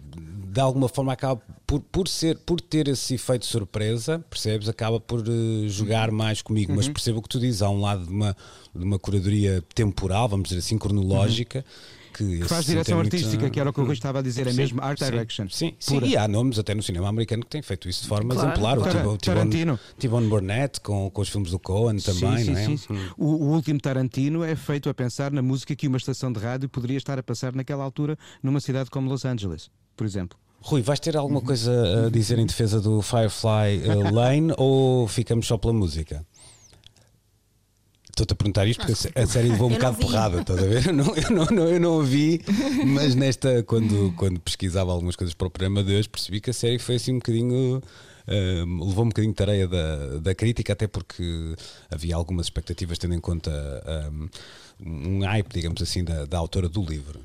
[0.53, 4.71] de alguma forma acaba por, por ser por ter esse efeito de surpresa, percebes?
[4.71, 8.07] Acaba por eh, jogar mais comigo, mas percebo o que tu dizes, há um lado
[8.07, 8.35] de uma,
[8.75, 11.63] de uma curadoria temporal, vamos dizer assim, cronológica.
[12.11, 14.23] Que, Que esse faz direção é muito- artística, que era o que eu estava a
[14.23, 15.47] dizer, é mesmo art sim, direction.
[15.51, 18.35] Sim, sim, e há nomes até no cinema americano que têm feito isso de forma
[18.35, 18.79] Claro, exemplar.
[18.79, 19.11] claro.
[19.13, 19.79] O Tarantino.
[19.99, 22.65] Tibon Burnett com, com os filmes do Cohen também, sim, não é?
[22.65, 22.95] sim, sim.
[23.17, 26.67] O, o último Tarantino é feito a pensar na música que uma estação de rádio
[26.69, 30.37] poderia estar a passar naquela altura numa cidade como Los Angeles, por exemplo.
[30.61, 35.47] Rui, vais ter alguma coisa a dizer em defesa do Firefly eh, Lane ou ficamos
[35.47, 36.25] só pela música?
[38.11, 40.67] Estou-te a perguntar isto porque a sé- a série levou um bocado porrada, estás a
[40.67, 40.87] ver?
[40.89, 42.41] Eu não, eu não, não- eu não a vi,
[42.85, 46.53] mas nesta, quando, quando pesquisava algumas coisas para o programa de hoje, percebi que a
[46.53, 47.81] série foi assim um bocadinho.
[48.27, 51.55] eh, levou um bocadinho de tareia da, da crítica, até porque
[51.89, 53.51] havia algumas expectativas, tendo em conta
[54.11, 57.21] um, um hype, digamos assim, da, da autora do livro.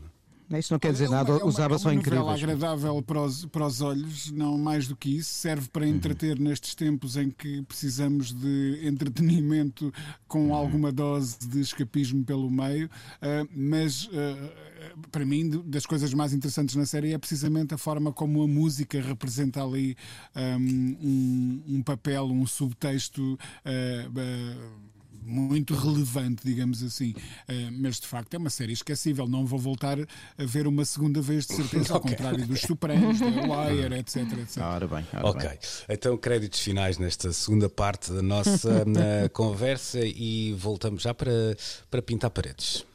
[0.52, 2.28] Isso não quer dizer É uma- nada, é os árvores é são incríveis.
[2.44, 5.34] agradável para os, para os olhos, não mais do que isso.
[5.34, 9.92] Serve para entreter nestes tempos em que precisamos de entretenimento
[10.28, 12.90] com alguma dose de escapismo pelo meio.
[13.22, 14.74] Ah, mas ah,
[15.12, 19.02] para mim, das coisas mais interessantes na série é precisamente a forma como a música
[19.02, 19.96] representa ali
[20.36, 23.38] ah, um, um papel, um subtexto.
[23.66, 24.10] ah,
[25.26, 27.12] muito relevante, digamos assim.
[27.12, 29.28] Uh, mas de facto é uma série esquecível.
[29.28, 33.26] Não vou voltar a ver uma segunda vez, de certeza, ao contrário dos Supremos, da
[33.28, 34.18] Wire, etc.
[34.40, 34.58] etc.
[34.62, 35.60] Ora bem, ora Ok, bem.
[35.90, 41.32] então créditos finais nesta segunda parte da nossa na conversa e voltamos já para,
[41.90, 42.86] para pintar paredes.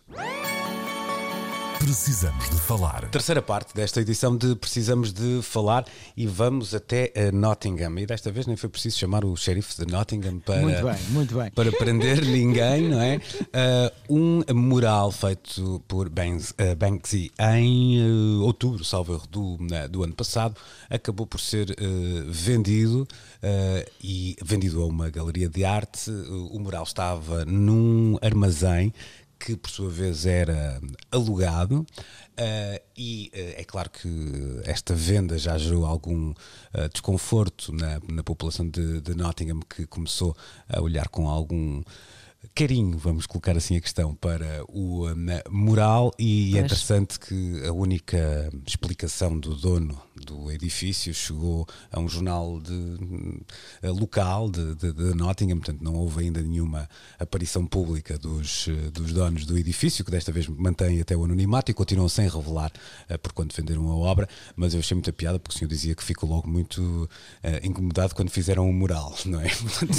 [1.78, 3.08] Precisamos de falar.
[3.08, 5.86] Terceira parte desta edição de Precisamos de Falar
[6.16, 7.96] e vamos até a Nottingham.
[7.98, 11.34] E desta vez nem foi preciso chamar o xerife de Nottingham para, Muito bem, muito
[11.36, 11.50] bem.
[11.52, 13.20] para prender ninguém, não é?
[13.52, 19.56] Ah, um mural feito por Banks- ah, Banksy em ah, outubro, salvo erro, do,
[19.88, 20.56] do ano passado,
[20.90, 23.06] acabou por ser ah, vendido
[24.02, 26.10] e vendido a uma galeria de arte.
[26.50, 28.92] O mural estava num armazém
[29.38, 31.86] que por sua vez era alugado.
[32.36, 34.08] ah, e ah, é claro que
[34.64, 36.34] esta venda já gerou algum
[36.72, 40.36] ah, desconforto na, na população de, de Nottingham que começou
[40.68, 41.82] a olhar com algum
[42.54, 45.06] carinho, vamos colocar assim a questão, para o
[45.50, 52.08] mural e é interessante que a única explicação do dono do edifício chegou a um
[52.08, 53.40] jornal de,
[53.82, 58.90] eh, local de, de- de Nottingham, portanto não houve ainda nenhuma aparição pública dos, eh,
[58.90, 62.72] dos donos do edifício, que desta vez mantém até o anonimato e continuam sem revelar
[63.08, 65.94] eh, por quanto venderam a obra, mas eu achei muita piada porque o senhor dizia
[65.94, 67.08] que ficou logo muito
[67.42, 69.48] eh, incomodado quando fizeram um mural, não é?
[69.48, 69.96] Portanto,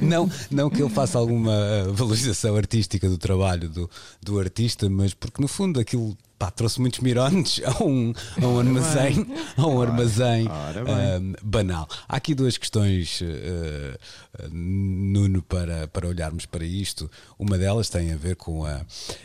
[0.00, 1.52] não, não, não que ele faça alguma
[1.92, 3.90] valorização artística do trabalho do,
[4.22, 8.58] do artista, mas porque no fundo aquilo pá, trouxe muitos mirones a um, a um
[8.58, 9.26] armazém,
[9.58, 11.86] a um armazém ora ahm, banal.
[12.08, 13.98] Há aqui duas questões, eh,
[14.50, 17.10] Nuno, para, para olharmos para isto.
[17.38, 18.80] Uma delas tem a ver com a,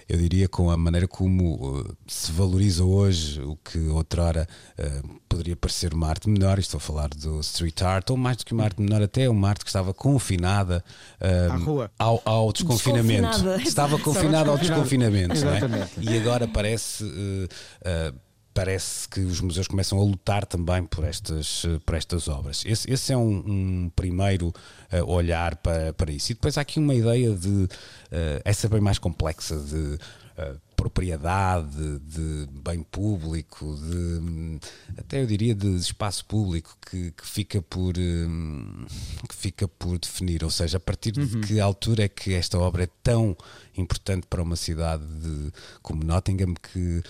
[0.10, 4.46] eu diria, com a maneira como eh, se valoriza hoje o que outrora
[4.78, 6.60] eh, poderia parecer uma arte menor.
[6.60, 9.48] Estou a falar do street art, ou mais do que uma arte menor, até uma
[9.48, 10.84] arte que estava confinada
[11.22, 11.92] ahm, À rua.
[11.98, 13.48] Ao, ao desconfinamento.
[13.66, 15.36] Estava confinada ao desconfinamento.
[15.46, 15.90] não é?
[16.02, 17.05] E agora parece.
[17.06, 17.48] Eh,
[17.84, 18.14] eh,
[18.56, 22.64] Parece que os museus começam a lutar também por estas, eh, por estas obras.
[22.66, 24.54] Esse, esse é um, um primeiro
[24.90, 26.32] eh, olhar para, para isso.
[26.32, 27.68] E depois há aqui uma ideia de.
[28.10, 29.98] eh, essa bem mais complexa de.
[30.38, 34.60] Uh, propriedade, de bem público, de
[34.98, 38.86] até eu diria de espaço público que, que fica por um,
[39.28, 41.26] que fica por definir, ou seja, a partir uhum.
[41.26, 43.36] de que altura é que esta obra é tão
[43.78, 45.52] importante para uma cidade de,
[45.82, 47.04] como Nottingham que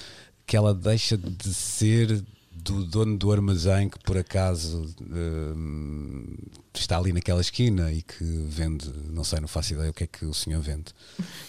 [0.45, 2.23] que ela deixa de ser
[2.65, 8.91] do dono do armazém que por acaso uh, está ali naquela esquina e que vende,
[9.09, 10.85] não sei, não faço ideia o que é que o senhor vende.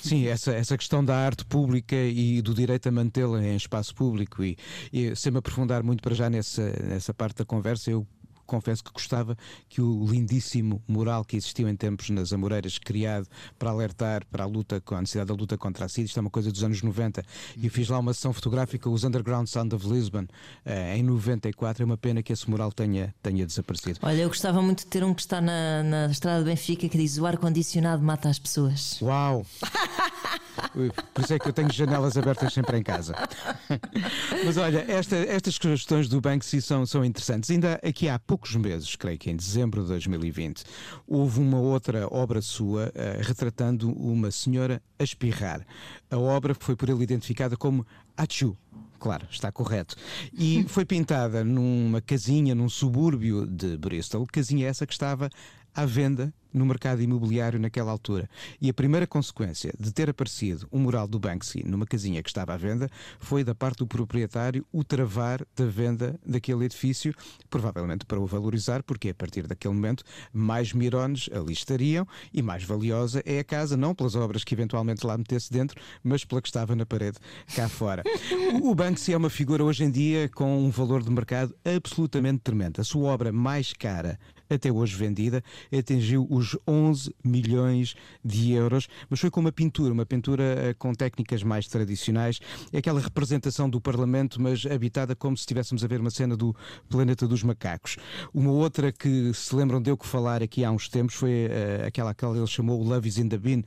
[0.02, 4.44] Sim, essa, essa questão da arte pública e do direito a mantê-la em espaço público
[4.44, 4.56] e,
[4.92, 8.06] e sem me aprofundar muito para já nessa, nessa parte da conversa, eu
[8.46, 9.36] confesso que gostava
[9.68, 13.26] que o lindíssimo mural que existiu em tempos nas Amoreiras, criado
[13.58, 16.20] para alertar para a luta, com a necessidade da luta contra a SIDA, isto é
[16.20, 17.24] uma coisa dos anos 90,
[17.56, 20.26] e fiz lá uma sessão fotográfica, os Underground Sound of Lisbon,
[20.64, 21.82] eh, em 94.
[21.82, 23.98] É uma pena que esse mural tenha, tenha desaparecido.
[24.02, 26.98] Olha, eu gostava muito de ter um que está na, na estrada de Benfica que
[26.98, 29.00] diz o ar-condicionado mata as pessoas.
[29.02, 29.44] Uau!
[31.14, 33.14] Por isso é que eu tenho janelas abertas sempre em casa.
[34.44, 37.50] Mas olha, esta, estas questões do Banksy são, são interessantes.
[37.50, 40.64] Ainda aqui há poucos meses, creio que em dezembro de 2020,
[41.06, 45.66] houve uma outra obra sua uh, retratando uma senhora a espirrar.
[46.10, 47.86] A obra foi por ele identificada como
[48.16, 48.56] Achu.
[48.98, 49.94] Claro, está correto.
[50.32, 55.30] E foi pintada numa casinha, num subúrbio de Bristol, casinha essa que estava
[55.76, 58.28] à venda no mercado imobiliário naquela altura.
[58.60, 62.54] E a primeira consequência de ter aparecido um mural do Banksy numa casinha que estava
[62.54, 62.88] à venda
[63.20, 67.14] foi da parte do proprietário o travar da venda daquele edifício,
[67.50, 70.02] provavelmente para o valorizar, porque a partir daquele momento
[70.32, 75.06] mais mirones ali estariam e mais valiosa é a casa, não pelas obras que eventualmente
[75.06, 77.18] lá metesse dentro, mas pela que estava na parede
[77.54, 78.02] cá fora.
[78.62, 82.80] o Banksy é uma figura hoje em dia com um valor de mercado absolutamente tremendo.
[82.80, 84.18] A sua obra mais cara
[84.48, 85.42] até hoje vendida,
[85.76, 87.94] atingiu os 11 milhões
[88.24, 92.40] de euros, mas foi com uma pintura, uma pintura eh, com técnicas mais tradicionais,
[92.72, 96.54] é aquela representação do Parlamento, mas habitada como se estivéssemos a ver uma cena do
[96.88, 97.96] Planeta dos Macacos.
[98.32, 101.86] Uma outra que se lembram de eu que falar aqui há uns tempos foi uh,
[101.86, 103.64] aquela que ele chamou Love is in the Bin, uh,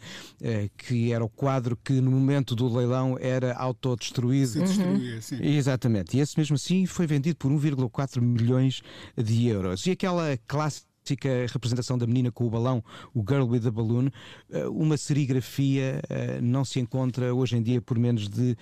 [0.77, 4.49] que era o quadro que no momento do leilão era autodestruído.
[4.49, 5.21] Se destruía, uhum.
[5.21, 5.37] sim.
[5.41, 6.17] Exatamente.
[6.17, 8.81] E esse mesmo assim foi vendido por 1,4 milhões
[9.17, 9.85] de euros.
[9.85, 10.78] E aquela classe
[11.09, 12.83] clássica representação da menina com o balão,
[13.13, 14.09] o Girl with the Balloon,
[14.51, 18.55] eh, uma serigrafia eh, não se encontra hoje em dia por menos de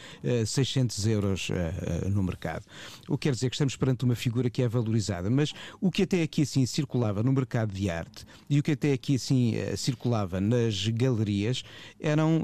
[0.45, 1.49] 600 eh, euros
[2.09, 2.65] no mercado.
[3.07, 6.03] O que quer dizer que estamos perante uma figura que é valorizada, mas o que
[6.03, 10.39] até aqui assim circulava no mercado de arte e o que até aqui assim circulava
[10.39, 11.63] nas galerias
[11.99, 12.43] eram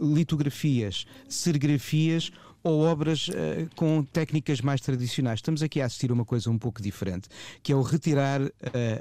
[0.00, 2.32] litografias, serigrafias
[2.62, 5.38] ou obras uh, com técnicas mais tradicionais.
[5.38, 7.28] Estamos aqui a assistir a uma coisa um pouco diferente,
[7.62, 8.50] que é o retirar uh,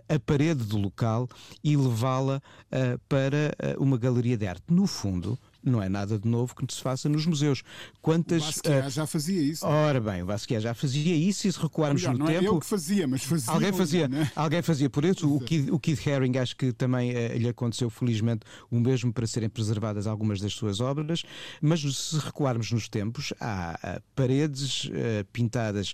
[0.08, 1.28] a parede do local
[1.64, 4.64] e levá-la uh, para uma galeria de arte.
[4.70, 7.64] No fundo, não é nada de novo que se faça nos museus.
[8.02, 9.66] Quantas, o Basquiat uh, já fazia isso.
[9.66, 12.44] Ora bem, o Basquiat já fazia isso e se recuarmos Melhor, no não tempo.
[12.44, 13.54] É eu que fazia, mas fazia.
[13.54, 14.32] Alguém fazia, né?
[14.36, 15.34] alguém fazia por isso.
[15.34, 19.50] O Keith, o Haring acho que também uh, lhe aconteceu, felizmente, o mesmo para serem
[19.50, 21.24] preservadas algumas das suas obras.
[21.62, 24.90] Mas se recuarmos nos tempos, há uh, paredes
[25.32, 25.94] pintadas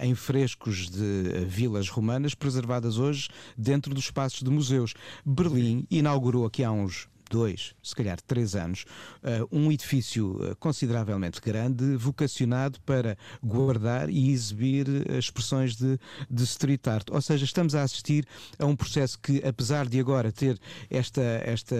[0.00, 4.94] em frescos de vilas romanas preservadas hoje dentro dos espaços de museus.
[5.24, 8.84] Berlim inaugurou aqui há uns dois, se calhar três anos,
[9.22, 15.98] uh, um edifício eh, consideravelmente grande, vocacionado para guardar e exibir eh, expressões de,
[16.30, 17.08] de street art.
[17.10, 18.26] Ou seja, estamos a assistir
[18.58, 20.58] a um processo que, apesar de agora ter
[20.90, 21.76] esta, esta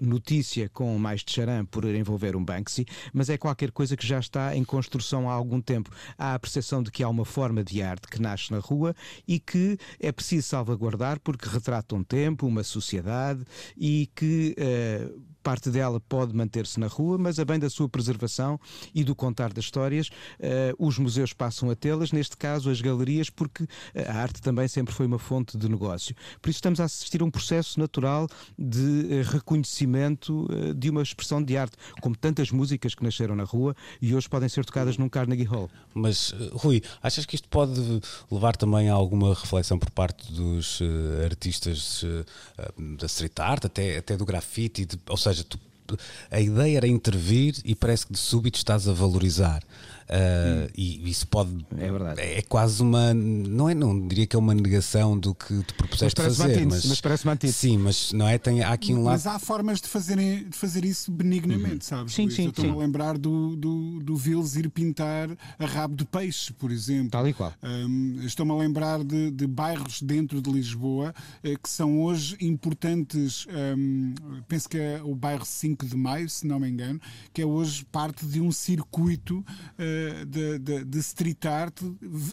[0.00, 4.18] notícia com mais de charam por envolver um Banksy, mas é qualquer coisa que já
[4.18, 5.90] está em construção há algum tempo.
[6.18, 8.94] Há a percepção de que há uma forma de arte que nasce na rua
[9.26, 13.44] e que é preciso salvaguardar porque retrata um tempo, uma sociedade
[13.76, 15.08] e que uh,
[15.40, 18.60] parte dela pode manter-se na rua, mas a bem da sua preservação
[18.94, 23.30] e do contar das histórias, uh, os museus passam a tê-las, neste caso as galerias,
[23.30, 26.14] porque a arte também sempre foi uma fonte de negócio.
[26.40, 28.28] Por isso estamos a assistir a um processo natural
[28.58, 33.44] de uh, reconhecimento uh, de uma expressão de arte, como tantas músicas que nasceram na
[33.44, 35.70] rua e hoje podem ser tocadas num Carnegie Hall.
[35.94, 40.80] Mas, Rui, achas que isto pode levar também a alguma reflexão por parte dos
[41.24, 42.04] artistas
[42.98, 45.58] da street art, até, até do grafite, ou seja, seja, tu,
[46.30, 49.62] a ideia era intervir e parece que de súbito estás a valorizar.
[50.10, 51.64] Uh, e isso pode.
[51.78, 52.20] É verdade.
[52.20, 53.14] É quase uma.
[53.14, 56.66] Não, é, não diria que é uma negação do que te propuseste Mas fazer.
[56.66, 57.58] Mas, mas parece-me antítese.
[57.58, 58.36] Sim, mas não é?
[58.36, 59.12] Tem, há aqui um lado.
[59.12, 62.12] Mas há formas de, fazerem, de fazer isso benignamente, sabes?
[62.12, 62.34] Sim, Luís?
[62.34, 66.52] sim, Eu estou-me a lembrar do, do, do Vils ir pintar a rabo de peixe,
[66.54, 67.10] por exemplo.
[67.10, 67.54] Tal e qual.
[67.62, 73.46] Hum, Estou-me a lembrar de, de bairros dentro de Lisboa eh, que são hoje importantes.
[73.76, 74.14] hum,
[74.48, 77.00] penso que é o bairro 5 de Maio, se não me engano,
[77.32, 79.44] que é hoje parte de um circuito
[79.78, 81.80] eh, de, de- de street art,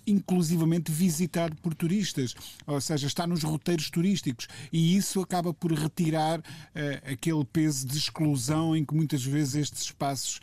[0.05, 2.33] inclusivamente visitado por turistas.
[2.65, 4.47] Ou seja, está nos roteiros turísticos.
[4.71, 6.41] E isso acaba por retirar
[6.73, 10.39] eh, aquele peso de exclusão em que muitas vezes estes espaços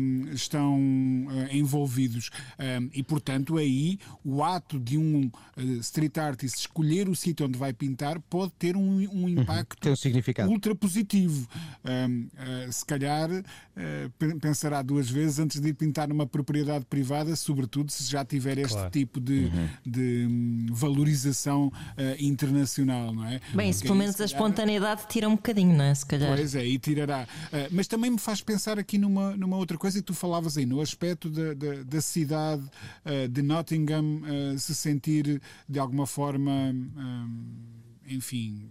[0.00, 2.30] hum, estão eh, envolvidos.
[2.58, 7.58] Hum, e, portanto, aí o ato de um eh, street artist escolher o sítio onde
[7.58, 10.50] vai pintar pode ter um, um impacto Tem um significado.
[10.50, 11.48] ultra positivo.
[11.84, 13.28] Hum, eh, se calhar
[14.18, 16.57] pe- pensará duas vezes antes de ir pintar numa propriedade
[16.88, 18.90] privada, sobretudo se já tiver este Claro.
[18.90, 19.50] tipo de,
[19.84, 23.40] de, hum, valorização eh, internacional, não é?
[23.54, 25.94] Bem, isso Porque pelo menos se a calhar, espontaneidade tira um bocadinho, não é?
[25.94, 26.34] Se calhar.
[26.36, 27.22] Pois é, e tirará.
[27.52, 30.66] Uh, mas também me faz pensar aqui numa, numa outra coisa, e tu falavas aí,
[30.66, 32.62] no aspecto da, da, da cidade
[33.04, 36.50] uh, de Nottingham uh, se sentir de alguma forma.
[36.50, 37.77] um,
[38.10, 38.70] enfim,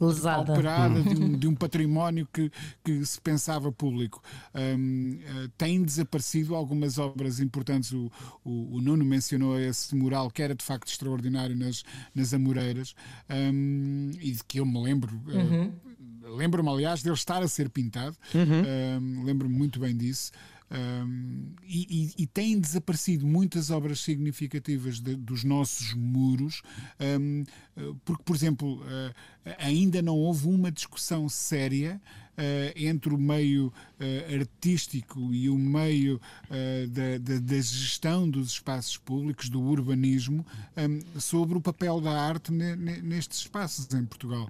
[0.00, 0.52] uh, Lesada.
[0.52, 2.50] operada de um, de um património que,
[2.84, 4.22] que se pensava público.
[4.54, 7.92] Um, uh, têm desaparecido algumas obras importantes.
[7.92, 8.10] O,
[8.44, 11.82] o, o Nuno mencionou esse mural que era de facto extraordinário nas,
[12.14, 12.94] nas Amoreiras
[13.30, 15.16] um, e de que eu me lembro.
[15.16, 15.96] uh,
[16.36, 18.16] Lembro-me, aliás, dele estar a ser pintado.
[18.34, 20.32] Um, Lembro-me muito bem disso.
[20.68, 26.60] Um, e, e- e têm desaparecido muitas obras significativas de- dos nossos muros,
[27.00, 27.44] um,
[27.80, 29.14] uh, porque, por exemplo, uh,
[29.58, 32.00] ainda não houve uma discussão séria
[32.36, 36.20] uh, entre o meio uh, artístico e o meio
[36.50, 40.44] uh, da, da- da gestão dos espaços públicos, do urbanismo,
[40.76, 44.48] um, sobre o papel da arte ne- ne- nestes espaços em Portugal.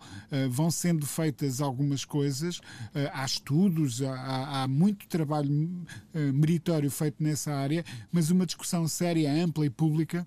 [0.50, 2.60] Vão sendo feitas algumas coisas,
[3.12, 5.50] há estudos, há, há- muito trabalho
[6.34, 10.26] meritório feito nessa área, mas uma discussão séria, ampla e pública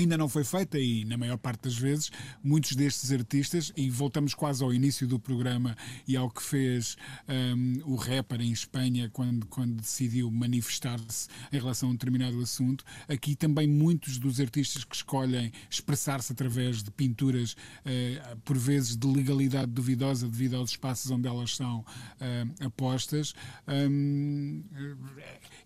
[0.00, 2.10] ainda não foi feita e, na maior parte das vezes,
[2.42, 5.76] muitos destes artistas, e voltamos quase ao início do programa
[6.06, 6.96] e ao que fez
[7.28, 12.84] hum, o rapper em Espanha quando, quando decidiu manifestar-se em relação a um determinado assunto,
[13.08, 19.06] aqui também muitos dos artistas que escolhem expressar-se através de pinturas, eh, por vezes de
[19.06, 21.84] legalidade duvidosa devido aos espaços onde elas são
[22.20, 23.34] eh, apostas,
[23.68, 24.62] hum,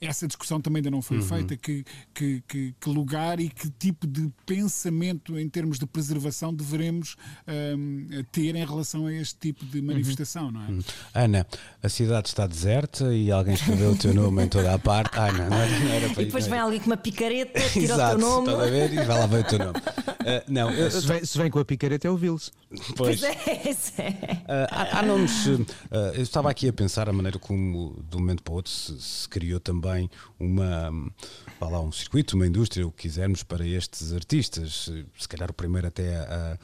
[0.00, 1.56] essa discussão também ainda não foi feita.
[1.56, 7.16] Que, que, que, que lugar e que tipo de pensamento em termos de preservação deveremos
[7.76, 10.68] hum, ter em relação a este tipo de manifestação, não é?
[11.24, 11.46] Ana,
[11.82, 15.18] a cidade está deserta e alguém escreveu o teu nome em toda a parte.
[15.18, 18.16] Ana, não era, não era para E depois vem alguém com uma picareta, tira Exato,
[18.16, 18.48] o teu nome.
[18.50, 18.92] estás a ver?
[18.92, 19.80] E vai lá ver o teu nome.
[20.30, 22.52] Ah, não, eu, Se vem, se vem com a picareta é o Vils.
[22.96, 24.42] pois, Pois é, isso é.
[24.46, 25.32] Ah, há, há nomes.
[25.90, 28.70] ah, eu estava aqui a pensar a maneira como, de um momento para o outro,
[28.70, 30.90] se, se criou também uma.
[31.58, 34.90] lá, um circuito, uma indústria, o que quisermos, para estes artistas.
[35.18, 36.58] Se calhar o primeiro até a.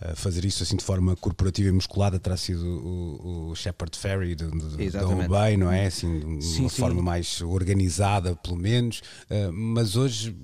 [0.00, 4.36] a fazer isso assim de forma corporativa e musculada terá sido o, o Shepard Ferry
[4.36, 4.46] da
[4.78, 5.30] Exatamente.
[5.30, 5.86] Obey, não é?
[5.86, 6.80] Assim, de uma Sim, sim.
[6.80, 9.02] forma mais organizada, pelo menos.
[9.28, 10.36] Ah, mas hoje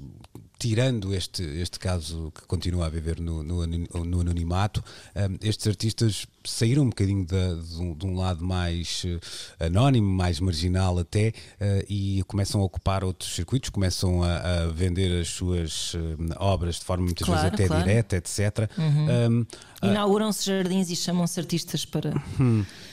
[0.68, 4.82] tirando este, este caso que continua a viver no, no, no anonimato,
[5.14, 10.08] hum, estes artistas saíram um bocadinho da- de, um, de um lado mais eh, anónimo,
[10.10, 15.28] mais marginal até, eh, e começam a ocupar outros circuitos, começam a, a vender as
[15.28, 17.82] suas eh, obras de forma muitas Claro, vezes até claro.
[17.82, 17.86] Uhum.
[17.88, 18.70] direta, etc.
[18.78, 19.44] Hum,
[19.82, 22.10] Inauguram-se jardins e chamam-se artistas para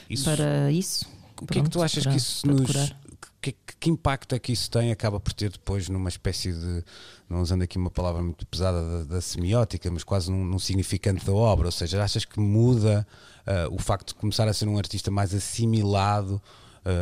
[0.09, 1.05] isso- para isso.
[1.41, 2.93] O que é que tu Pronto, achas para- que isso nos.
[3.41, 4.91] Que, que- impacto é que isso tem?
[4.91, 6.83] Acaba por ter depois numa espécie de.
[7.29, 11.25] Não usando aqui uma palavra muito pesada da, da semiótica, mas quase num, num significante
[11.25, 11.67] da obra.
[11.67, 13.07] Ou seja, achas que muda
[13.47, 16.41] ah, o facto de começar a ser um artista mais assimilado?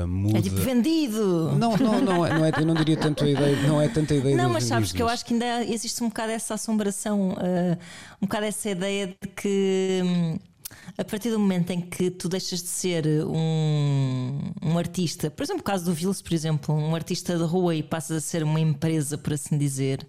[0.08, 0.40] muda.
[0.40, 1.54] É tipo vendido!
[1.58, 4.14] Não, não, não, é, não é, eu não diria tanto a ideia, não é tanta
[4.14, 7.78] ideia Não, mas sabes que eu acho que ainda existe um bocado essa assombração, eh,
[8.22, 10.40] um bocado essa ideia de que hum,
[10.98, 15.62] a partir do momento em que tu deixas de ser um, um artista, por exemplo,
[15.62, 18.60] o caso do Vils, por exemplo, um artista de rua e passas a ser uma
[18.60, 20.06] empresa, por assim dizer,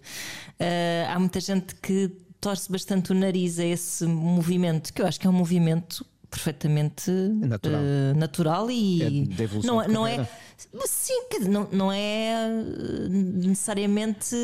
[0.59, 5.19] eh, há muita gente que torce bastante o nariz a esse movimento, que eu acho
[5.19, 7.81] que é um movimento perfeitamente Natural.
[7.83, 10.27] eh, natural e É da evolução não, não é
[10.87, 11.13] sim,
[11.49, 12.35] não, não é
[13.19, 14.35] necessariamente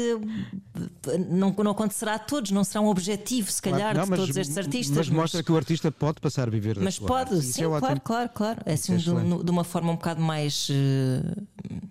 [1.30, 4.36] não, não acontecerá a todos, não será um objetivo, se calhar, Não, de mas- todos
[4.36, 4.98] estes artistas.
[4.98, 7.46] Mas mostra que o artista pode passar a viver mas pode, arte.
[7.46, 7.80] Sim, é ótimo.
[7.80, 8.62] claro, claro, claro.
[8.66, 11.42] É assim, é de, de uma forma um bocado mais eh,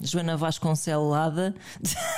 [0.02, 1.54] Joana Vasconcelada.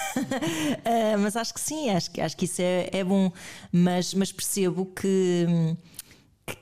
[0.84, 3.30] Eh, mas acho que sim, acho, que- acho que isso é, é bom.
[3.70, 5.46] Mas, mas percebo que.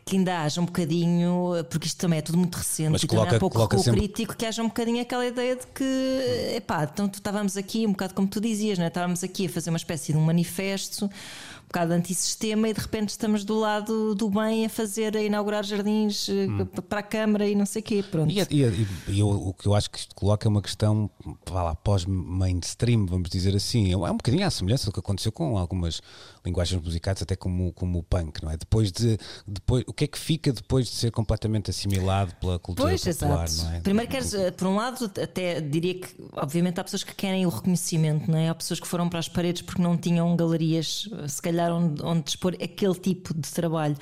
[0.07, 3.41] Que- ainda haja um bocadinho, porque isto também é tudo muito recente Mas coloca- há
[3.41, 7.17] pouco coloca sempre- crítico, que haja um bocadinho aquela ideia de que, epá, então tu
[7.17, 8.87] estávamos aqui, um bocado como tu dizias, né?
[8.87, 13.09] estávamos aqui a fazer uma espécie de um manifesto, um bocado antissistema, e de repente
[13.11, 16.47] estamos do lado do bem a fazer, a inaugurar jardins eh,
[16.89, 18.05] para a Câmara e não sei o quê.
[18.09, 18.31] Pronto.
[18.33, 21.11] E, e- e- e eu- o que eu acho que isto coloca é uma questão
[21.51, 23.91] vá lá, pós-mainstream, vamos dizer assim.
[23.93, 26.01] É um bocadinho à semelhança do que aconteceu com algumas
[26.45, 28.57] linguagens musicais, até como, como o punk, não é?
[28.57, 29.19] Depois de.
[29.45, 33.71] Depois, que é que fica depois de ser completamente assimilado pela cultura Pois, popular, exato.
[33.71, 33.81] não é?
[33.81, 37.49] Primeiro queres, eh, por um lado, até diria que, obviamente, há pessoas que querem o
[37.49, 38.51] reconhecimento, não é?
[38.51, 42.03] Há pessoas que foram para as paredes porque não tinham galerias, eh, se calhar, onde,
[42.05, 43.97] onde dispor aquele tipo de trabalho.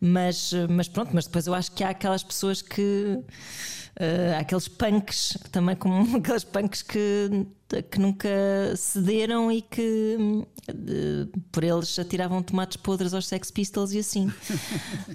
[0.00, 3.18] Mas, eh, mas pronto, mas depois eu acho que há aquelas pessoas que.
[4.36, 7.46] Há aqueles punks, também como aqueles punks que,
[7.90, 8.28] que nunca
[8.76, 14.30] cederam e que hum, eh, por eles atiravam tomates podres aos Sex Pistols e assim.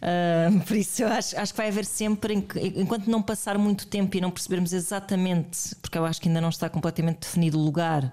[0.02, 3.88] Ah, por isso eu acho, acho que vai haver sempre, en- enquanto não passar muito
[3.88, 7.64] tempo e não percebermos exatamente, porque eu acho que ainda não está completamente definido o
[7.64, 8.12] lugar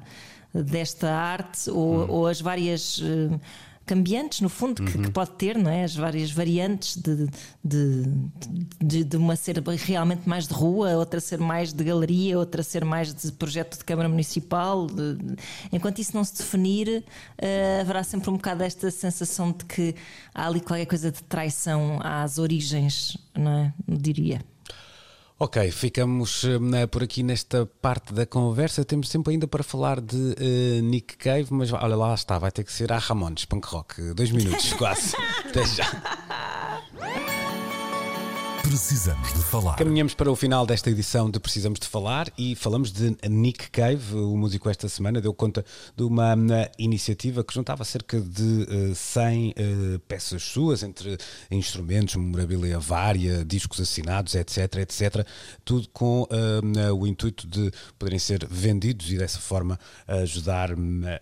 [0.54, 3.00] desta arte ou, ou as várias.
[3.84, 5.84] Cambiantes, no fundo, que, que pode ter, não é?
[5.84, 7.28] As várias variantes de,
[7.64, 8.02] de,
[8.80, 12.84] de, de uma ser realmente mais de rua, outra ser mais de galeria, outra ser
[12.84, 14.86] mais de projeto de Câmara Municipal.
[15.72, 17.04] Enquanto isso não se definir,
[17.38, 19.94] eh, haverá sempre um bocado esta sensação de que
[20.34, 23.74] há ali qualquer coisa de traição às origens, não é?
[23.88, 24.51] Diria.
[25.38, 28.84] Ok, ficamos eh, por aqui nesta parte da conversa.
[28.84, 32.62] Temos tempo ainda para falar de eh, Nick Cave, mas olha lá está, vai ter
[32.62, 34.14] que ser a Ramones, punk rock.
[34.14, 35.16] Dois minutos, quase.
[35.44, 36.28] Até já.
[38.72, 39.76] Precisamos de falar.
[39.76, 44.14] Caminhamos para o final desta edição de Precisamos de Falar e falamos de Nick Cave,
[44.14, 45.62] o músico esta semana deu conta
[45.94, 46.34] de uma
[46.78, 51.18] iniciativa que juntava cerca de eh, 100 eh, peças suas, entre
[51.50, 55.26] instrumentos, memorabilia vária, discos assinados, etc, etc,
[55.66, 60.70] tudo com hum, o intuito de poderem ser vendidos e dessa forma ajudar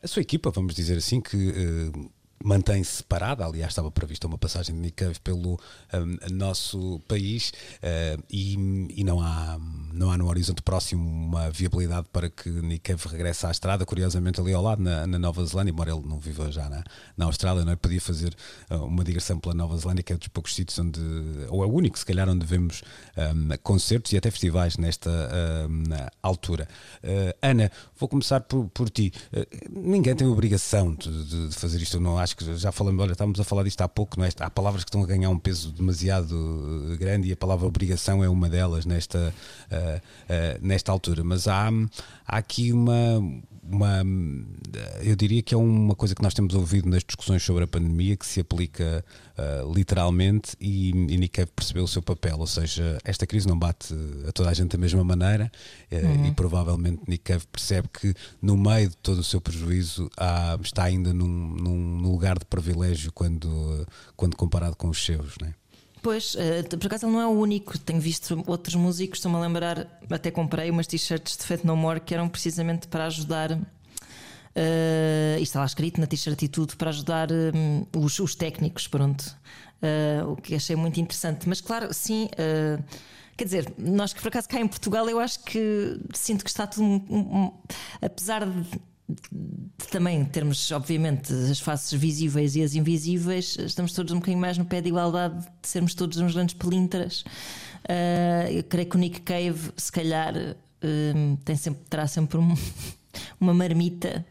[0.00, 2.10] a sua equipa, vamos dizer assim, que eh,
[2.42, 3.44] mantém-se separada.
[3.44, 5.58] Aliás, estava prevista uma passagem de Cave pelo
[5.94, 8.54] um, nosso país uh, e,
[8.96, 9.58] e não, há,
[9.92, 13.84] não há no horizonte próximo uma viabilidade para que Cave regresse à estrada.
[13.84, 16.82] Curiosamente, ali ao lado, na, na Nova Zelândia, embora ele não viva já na,
[17.16, 17.76] na Austrália, não é?
[17.76, 18.34] podia fazer
[18.70, 21.00] uh, uma digressão pela Nova Zelândia, que é dos poucos sítios onde,
[21.48, 22.82] ou é o único, se calhar, onde vemos
[23.16, 25.10] um, concertos e até festivais nesta
[25.68, 25.82] um,
[26.22, 26.68] altura.
[27.02, 29.12] Uh, Ana, vou começar por, por ti.
[29.32, 33.40] Uh, ninguém tem obrigação de, de, fazer isto, não acho que já falamos, olha, estávamos
[33.40, 34.30] a falar disto há pouco, não é?
[34.40, 38.22] há palavras que estão a ganhar um peso demasiado uh, grande e a palavra obrigação
[38.22, 39.34] é uma delas nesta,
[39.70, 41.68] uh, uh, nesta altura, mas há,
[42.26, 43.22] há aqui uma,
[43.70, 44.02] uma,
[45.02, 48.16] eu diria que é uma coisa que nós temos ouvido nas discussões sobre a pandemia
[48.16, 49.04] que se aplica
[49.38, 53.58] uh, literalmente e, e Nick Cave percebeu o seu papel, ou seja, esta crise não
[53.58, 53.94] bate
[54.28, 55.50] a toda a gente da mesma maneira
[55.90, 56.26] uh, uhum.
[56.26, 60.84] e provavelmente Nick Cave percebe que no meio de todo o seu prejuízo há, está
[60.84, 65.59] ainda num, num, lugar de privilégio quando, quando comparado com os seus, não é?
[66.02, 66.34] Pois,
[66.78, 67.78] por acaso ele não é o único.
[67.78, 72.00] Tenho visto outros músicos, estou-me a lembrar, até comprei umas t-shirts de Fate No More
[72.00, 73.52] que eram precisamente para ajudar.
[73.52, 78.88] Uh, e está lá escrito na t-shirt e tudo para ajudar um, os, os, técnicos,
[78.88, 79.22] pronto.
[79.80, 81.48] Uh, o que achei muito interessante.
[81.48, 82.28] Mas claro, sim.
[82.34, 82.82] Uh,
[83.40, 86.66] Quer dizer, nós que por acaso cá em Portugal, eu acho que sinto que está
[86.66, 86.84] tudo.
[86.84, 87.52] Um, um,
[88.02, 88.78] apesar de
[89.90, 94.64] também termos, obviamente, as faces visíveis e as invisíveis, estamos todos um bocadinho mais no
[94.64, 97.22] pé de igualdade de sermos todos uns grandes pelintras.
[97.84, 102.54] Uh, eu creio que o Nick Cave, se calhar, uh, tem sempre, terá sempre um,
[103.40, 104.24] uma marmita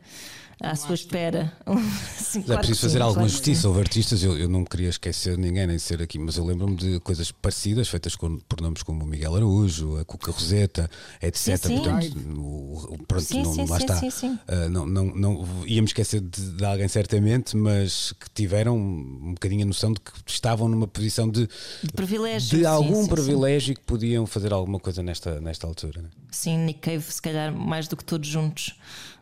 [0.62, 1.54] à sua espera.
[2.18, 3.68] sim, é preciso fazer sim, alguma claro justiça.
[3.68, 7.00] Houve artistas, eu, eu não queria esquecer ninguém, nem ser aqui, mas eu lembro-me de
[7.00, 10.90] coisas parecidas feitas com, por nomes como o Miguel Araújo, a Cuca Roseta,
[11.22, 11.58] etc.
[11.58, 14.00] Sim, Portanto, o, pronto, sim, não, lá está.
[14.00, 19.64] Uh, não, não, não, íamos esquecer de, de, alguém certamente, mas que tiveram um bocadinho
[19.64, 21.48] a noção de que estavam numa posição de,
[21.84, 22.58] de privilégio.
[22.58, 26.02] De algum privilégio que podiam fazer alguma coisa nesta, nesta altura.
[26.02, 26.10] Né?
[26.32, 28.76] Sim, Nick Cave, se calhar mais do que todos juntos.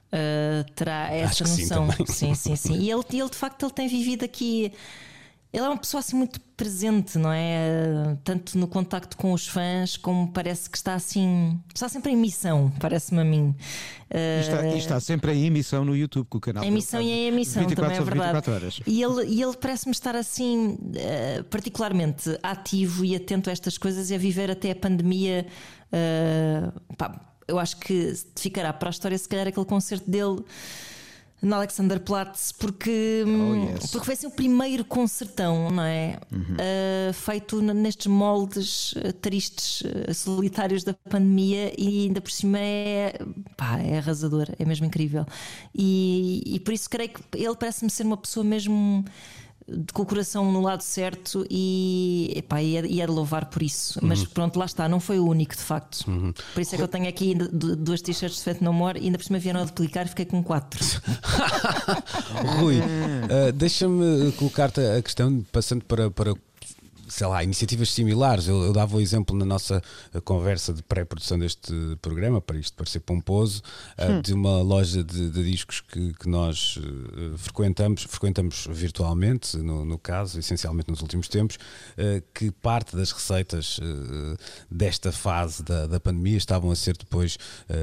[0.07, 1.89] Uh, terá essa Acho noção.
[2.07, 2.73] Sim, sim, sim, sim.
[2.79, 4.71] E ele, ele, de facto, ele tem vivido aqui.
[5.51, 8.17] ele é uma pessoa assim muito presente, não é?
[8.23, 11.59] Tanto no contacto com os fãs, como parece que está assim.
[11.75, 13.53] Está sempre em missão, parece-me a mim.
[14.09, 16.63] E está, e está sempre em emissão no YouTube com o canal.
[16.63, 18.33] Em emissão e em emissão 24 também é verdade.
[18.37, 18.79] 24 horas.
[18.87, 24.09] E ele, e ele parece-me estar assim, eh, particularmente ativo e atento a estas coisas
[24.09, 25.45] e a viver até a pandemia.
[25.91, 30.43] eh, pá, eu acho que ficará para a história, se calhar, aquele concerto dele
[31.39, 33.91] no Alexanderplatz, porque, hum, yes.
[33.91, 36.19] porque foi assim o primeiro concertão, não é?
[36.57, 42.57] Eh, feito n- nestes moldes eh, tristes, eh, solitários da pandemia e ainda por cima
[42.59, 43.19] é,
[43.55, 45.27] pá, é arrasador, é mesmo incrível.
[45.75, 49.05] E, e por isso creio que ele parece-me ser uma pessoa mesmo
[49.93, 53.61] com o coração no lado certo e, epá, e, é, e é de louvar por
[53.61, 53.99] isso.
[54.01, 56.05] Mas pronto, lá está, não foi o único de facto.
[56.53, 59.17] Por isso é que eu tenho aqui duas t-shirts de Fate No More e ainda
[59.17, 60.79] por cima vieram a duplicar e fiquei com quatro.
[62.59, 66.33] Rui, uh, deixa-me colocar-te a questão, passando para, para
[67.07, 68.47] sei lá, iniciativas similares.
[68.47, 69.81] Eu, eu dava o exemplo na nossa
[70.13, 73.61] uh, conversa de pré-produção deste programa, para isto parecer pomposo,
[73.97, 79.85] uh, de uma loja de, de discos que, que nós uh, frequentamos, frequentamos virtualmente, no,
[79.85, 84.37] no caso, essencialmente nos últimos tempos, uh, que parte das receitas uh,
[84.69, 87.37] desta fase da, da pandemia estavam a ser depois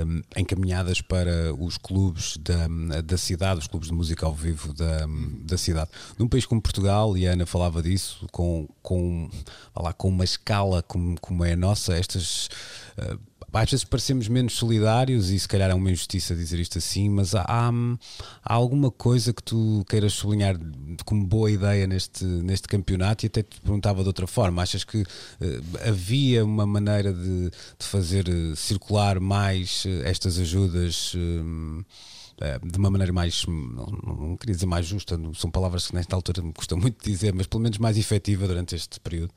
[0.06, 2.66] um, encaminhadas para os clubes da,
[3.02, 5.06] da cidade, os clubes de música ao vivo da,
[5.40, 5.90] da cidade.
[6.18, 9.13] Num país como Portugal, e a Ana falava disso, com, com,
[9.74, 12.48] vá lá, com uma escala como, como é a nossa, estas.
[12.98, 13.18] uh,
[13.52, 17.34] às vezes parecemos menos solidários e se calhar é uma injustiça dizer isto assim, mas
[17.34, 17.70] há, há,
[18.42, 20.58] há alguma coisa que tu queiras sublinhar
[21.04, 24.62] como boa ideia neste, neste campeonato e até te perguntava de outra forma.
[24.62, 25.04] Achas que
[25.40, 31.14] eh, havia uma maneira de, de fazer eh, circular mais estas ajudas?
[32.62, 36.42] De uma maneira mais, não, não queria dizer mais justa, são palavras que nesta altura
[36.42, 39.32] me custa muito dizer, mas pelo menos mais efetiva durante este período.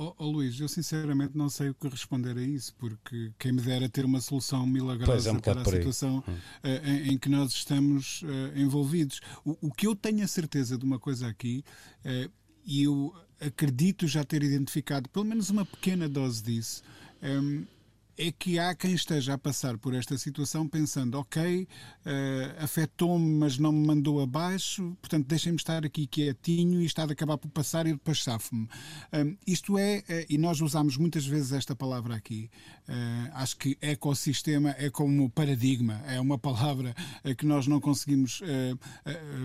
[0.00, 3.60] Oh, oh, Luís, eu sinceramente não sei o que responder a isso, porque quem me
[3.60, 6.22] dera ter uma solução milagrosa é um para a situação
[6.62, 9.20] eh, em, em que nós estamos eh, envolvidos.
[9.44, 11.64] O, o que eu tenho a certeza de uma coisa aqui,
[12.04, 12.30] eh,
[12.64, 16.80] e eu acredito já ter identificado pelo menos uma pequena dose disso.
[17.20, 17.66] em,
[18.18, 21.68] é que há quem esteja a passar por esta situação pensando, ok,
[22.04, 27.12] eh, afetou-me, mas não me mandou abaixo, portanto deixem-me estar aqui quietinho e está de
[27.12, 28.68] acabar por passar e depois safo-me.
[29.46, 32.50] Isto é, eh, e nós usamos muitas vezes esta palavra aqui,
[32.88, 36.96] eh, acho que ecossistema é como paradigma, é uma palavra
[37.36, 38.42] que nós não conseguimos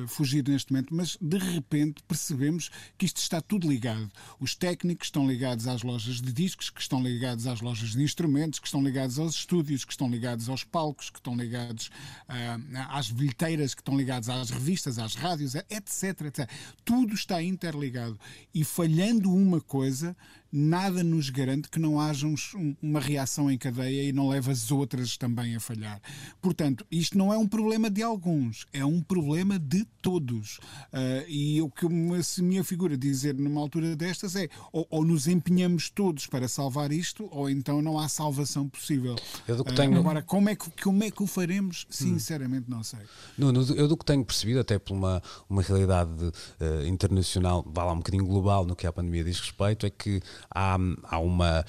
[0.08, 4.10] fugir neste momento, mas de repente percebemos que isto está tudo ligado.
[4.40, 8.63] Os técnicos estão ligados às lojas de discos, que estão ligados às lojas de instrumentos,
[8.64, 11.92] que estão ligados aos estúdios, que estão ligados aos palcos, que estão ligados
[12.30, 12.58] ah,
[12.92, 16.50] às bilheteiras, que estão ligados às revistas, às rádios, etc, etc.
[16.86, 18.18] Tudo está interligado.
[18.56, 20.16] E falhando uma coisa,
[20.56, 24.52] nada nos garante que não haja um- um- uma reação em cadeia e não leve
[24.52, 26.00] as outras também a falhar.
[26.40, 30.60] Portanto, isto não é um problema de alguns, é um problema de todos.
[30.92, 35.04] Ah, e o que me, se me afigura dizer numa altura destas é ou, ou
[35.04, 39.16] nos empenhamos todos para salvar isto, ou então não há salvação possível.
[39.48, 41.88] Eu do que Ah, tenho- Agora, como é, que, como é que o faremos?
[41.90, 43.00] Sinceramente, não sei.
[43.38, 46.12] Nuno, eu do que tenho percebido, até por uma, uma realidade
[46.60, 50.22] eh, internacional, vá lá um bocadinho global no que a pandemia diz respeito, é que
[50.50, 51.66] há, há uma,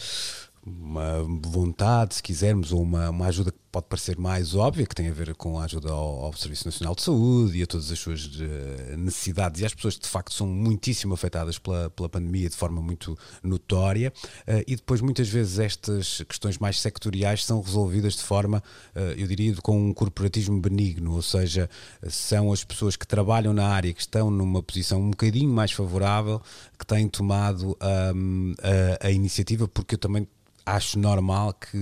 [0.67, 5.09] uma vontade, se quisermos, ou uma, uma ajuda que pode parecer mais óbvia, que tem
[5.09, 7.99] a ver com a ajuda ao, ao Serviço Nacional de Saúde e a todas as
[7.99, 9.61] suas eh, necessidades.
[9.61, 13.19] E às pessoas que de facto são muitíssimo afetadas pela, pela pandemia de forma muito
[13.43, 14.13] notória.
[14.47, 18.63] Eh, e depois muitas vezes estas questões mais sectoriais são resolvidas de forma,
[18.95, 21.69] eh, eu diria, com um corporatismo benigno, ou seja,
[22.09, 26.41] são as pessoas que trabalham na área que estão numa posição um bocadinho mais favorável
[26.79, 27.77] que têm tomado
[28.15, 28.55] hum,
[29.01, 30.29] a, a iniciativa, porque eu também
[30.67, 31.79] acho normal que,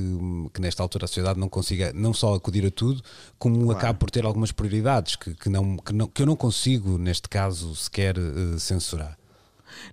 [0.52, 3.02] que nesta altura a sociedade não consiga não só acudir a tudo,
[3.38, 6.98] como acaba por ter algumas prioridades que, que, não, que, não, que eu não consigo,
[6.98, 9.16] neste caso, sequer eh, censurar.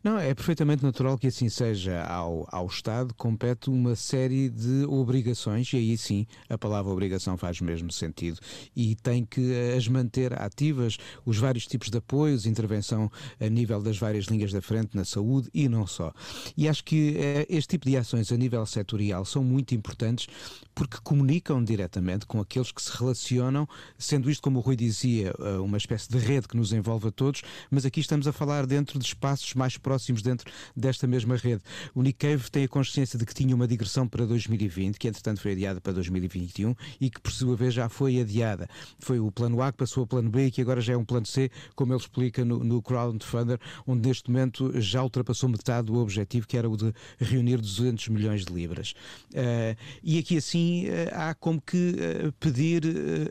[0.04, 2.04] Não, é perfeitamente natural que assim seja.
[2.04, 7.62] Ao, ao Estado compete uma série de obrigações, e aí sim a palavra obrigação faz
[7.62, 8.40] mesmo sentido,
[8.76, 13.98] e tem que as manter ativas, os vários tipos de apoios, intervenção a nível das
[13.98, 16.14] várias linhas da frente na saúde e não só.
[16.56, 20.28] E acho que eh, este tipo de ações a nível setorial são muito importantes
[20.74, 23.68] porque comunicam diretamente com aqueles que se relacionam,
[23.98, 27.12] sendo isto, como o Rui dizia, eh, uma espécie de rede que nos envolve a
[27.12, 31.36] todos, mas aqui estamos a falar dentro de espaços mais mais próximos dentro desta mesma
[31.36, 31.62] rede.
[31.94, 32.20] O Nick
[32.52, 35.94] tem a consciência de que tinha uma digressão para 2020, que entretanto foi adiada para
[35.94, 38.68] 2021 e que por sua vez já foi adiada.
[38.98, 41.06] Foi o plano A que passou ao plano B e que agora já é um
[41.06, 46.00] plano C, como ele explica no, no Crowdfunder, onde neste momento já ultrapassou metade do
[46.00, 48.94] objetivo que era o de reunir 200 milhões de libras.
[49.32, 52.84] Uh, e aqui assim uh, há como que uh, pedir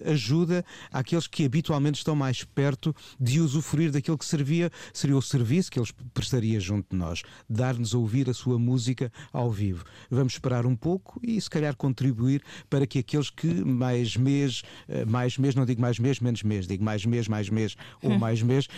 [0.06, 5.70] ajuda àqueles que habitualmente estão mais perto de usufruir daquilo que servia, seria o serviço
[5.70, 5.92] que eles
[6.28, 9.84] prestaria junto de nós, dar-nos a ouvir a sua música ao vivo.
[10.10, 14.62] Vamos esperar um pouco e se calhar contribuir para que aqueles que mais mês,
[15.06, 18.42] mais mês, não digo mais mês, menos mês, digo mais mês, mais mês ou mais
[18.42, 18.68] mês,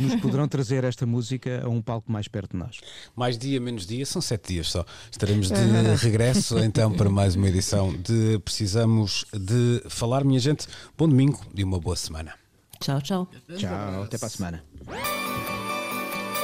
[0.00, 2.78] nos poderão trazer esta música a um palco mais perto de nós.
[3.16, 4.84] Mais dia, menos dia, são sete dias só.
[5.10, 10.24] Estaremos de regresso então para mais uma edição de Precisamos de Falar.
[10.24, 12.34] Minha gente, bom domingo e uma boa semana.
[12.78, 13.28] Tchau, tchau.
[13.56, 14.64] Tchau, até para a semana.